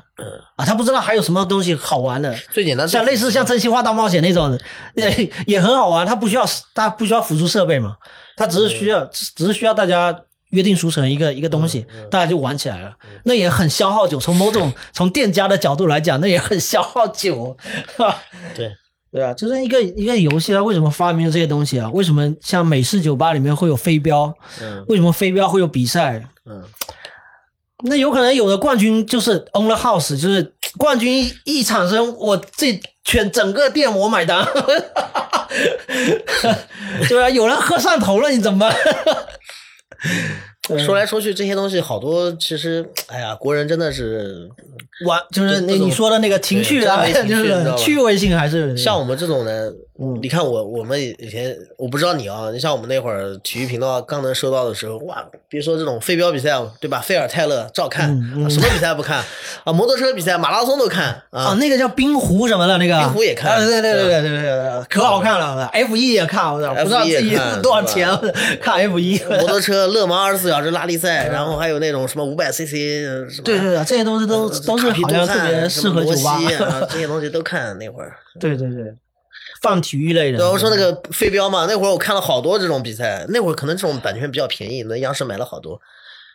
[0.56, 2.34] 啊，他不知道还有什么东西好玩的。
[2.52, 4.58] 最简单像类似像真心话大冒险那种，
[4.94, 6.06] 也也很好玩。
[6.06, 7.96] 他不需要他不需要辅助设备嘛，
[8.36, 10.16] 他只是需要只只是需要大家
[10.50, 12.94] 约定俗成一个一个东西，大家就玩起来了。
[13.24, 17.56] 那也很消耗酒， 从某种从店家的角度来讲，那也很消耗酒？
[18.56, 18.72] 对，
[19.12, 21.90] 对啊，就是一个一个游戏，它为什么发明了这些东西啊？
[21.92, 24.32] 为什么像美式酒吧里面会有飞镖？
[24.60, 26.24] 嗯为什么飞镖会有比赛？
[26.46, 26.64] 嗯，
[27.84, 34.46] 那有可能有的冠军就是 on the house，就是冠军一一产生，我这全整个店我买单，
[37.08, 38.74] 对啊，有人喝上头了，你怎么办？
[40.84, 44.48] 说来说去这些东西好多，其实哎呀，国人真的是
[45.06, 57.00] 玩就是那你说的那个情趣啊， 就是趣味性还是像我们这种人，嗯，你看我我们以前我不知道你啊，你像我们那会儿体育频道刚能收到的时候，哇，别说这种飞镖比赛，对吧？
[57.00, 58.06] 费尔泰勒照看，
[58.48, 59.18] 什么比赛不看
[59.64, 59.72] 啊？
[59.72, 63.52] 摩托车比赛、马拉松都看啊,那个叫冰壶什么的，那个冰壶也看。
[63.52, 65.66] 啊、对对对对对对对，可好看了。
[65.72, 68.08] F 一也看，我操，不知道自己多少钱
[68.60, 69.18] 看 F 一。
[69.24, 72.72] 摩托车勒芒二十四小时拉力赛，然后还有那种什么五百 CC。
[73.42, 78.16] 对对对，这些东西都都是好像特别适合酒吧、啊，这些东西都看那会儿。
[78.38, 78.94] 对对对。
[79.62, 80.38] 放体育类的。
[80.38, 85.80] 对，我说那个飞镖嘛，那会儿我看了好多这种比赛，那会儿可能这种版权比较便宜，那央视买了好多。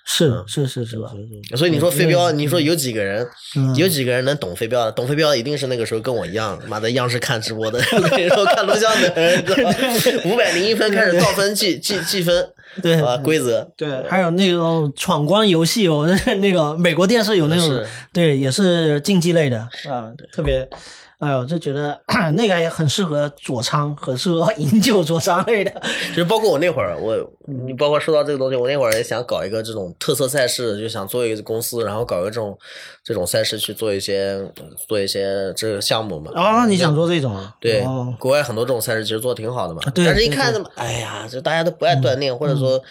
[0.06, 1.10] 是是是是吧？
[1.56, 4.92] 所以你说飞镖，你说有几个人，嗯有几个人能懂飞镖的？
[4.92, 7.80] 懂飞镖的一定是那个时候跟我一样，妈的央视看直播的，
[8.12, 9.42] 那时候看录像的人，
[10.26, 12.50] 五百零一分开始倒分计计计分，
[12.82, 13.66] 对啊，规则。
[13.78, 19.60] 对，还有那种闯关游戏我，那 那个美国电视有那种，对，也是竞技类的
[19.90, 20.68] 啊，特别，
[21.24, 22.00] 哎呦，就觉得
[22.36, 25.72] 那个也很适合佐仓，很适合 饮酒佐仓类的。
[26.10, 27.16] 其实包括我那会儿，我
[27.66, 32.58] 你包括说到这个东西，我那会儿也想搞一个这种特色赛事，就想做一个公司，然后搞一个这种
[33.04, 34.40] 这种赛事去做一些
[34.88, 36.32] 做一些这个项目嘛。
[36.36, 37.56] 哦，你想做这种啊？
[37.60, 39.82] 对，哦国外很多这种赛事其实做的挺好的嘛。
[39.94, 42.82] 对但是一看怎么，哎呀，就大家都不爱锻炼，或者说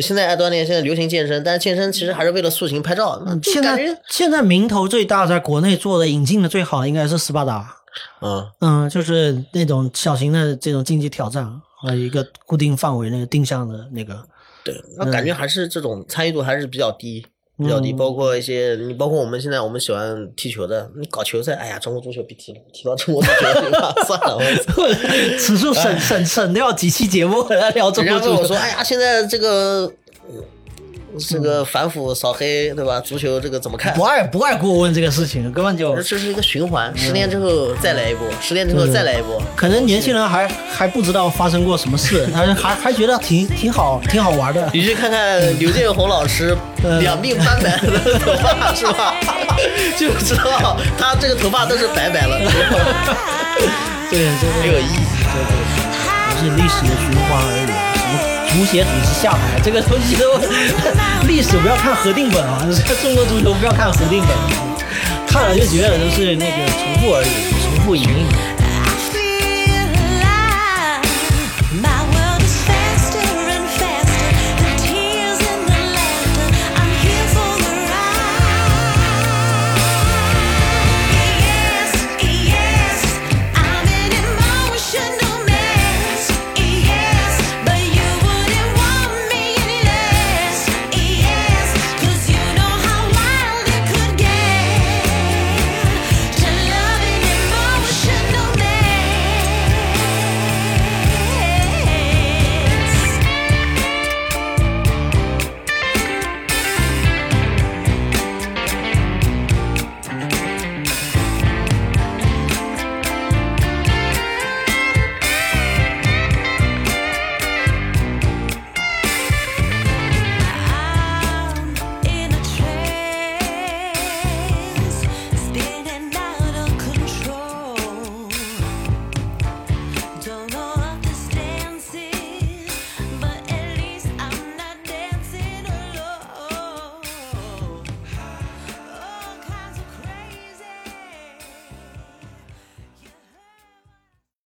[0.00, 7.76] 现在爱锻炼，现在流行健身，但是健身其实还是为了塑形拍照，那现在现在名头最大，在国内做的引进的最好的应该是斯巴达，
[8.20, 14.22] 嗯，嗯，就是那种小型的这种竞技挑战，还有一个固定范围那个定向的那个。
[14.64, 17.24] 对，那感觉还是这种参与度还是比较低。
[17.58, 23.36] 比较低，嗯包括一些你，包括我们现在我们喜欢踢球的，你搞球赛，哎呀，中国足球别踢了，踢到中国足球？
[24.06, 24.42] 算了，我
[25.38, 28.30] 此处省省省掉几期节目来聊中国足球。
[28.32, 29.90] 人家问我说，哎呀，现在这个
[30.28, 30.42] 呃
[31.18, 33.00] 这个反腐扫黑，对吧？
[33.00, 34.02] 足球这个怎么看不？
[34.02, 39.40] 爱不爱过问这个事情，根本就这是一个循环，十年之后再来一波，十年之后再来一波。
[39.54, 44.68] 可能年轻人还还不知道发生过什么事，他 还还觉得挺挺好挺好玩的。
[44.72, 49.14] 你去看看刘建宏老师嗯两鬓斑白的 头发是吧？
[49.98, 52.38] 就知道他这个头发都是白白了，
[54.10, 55.06] 对，这没有意义。
[56.30, 57.95] 不是历史的循环而已。
[58.56, 60.38] 足协组织下台这个东西都
[61.28, 62.58] 历史不要看核定本啊，
[63.02, 64.30] 中国足球不要看核定本，
[65.28, 67.28] 看了就觉得都是那个重复而已，
[67.62, 68.16] 重复一遍。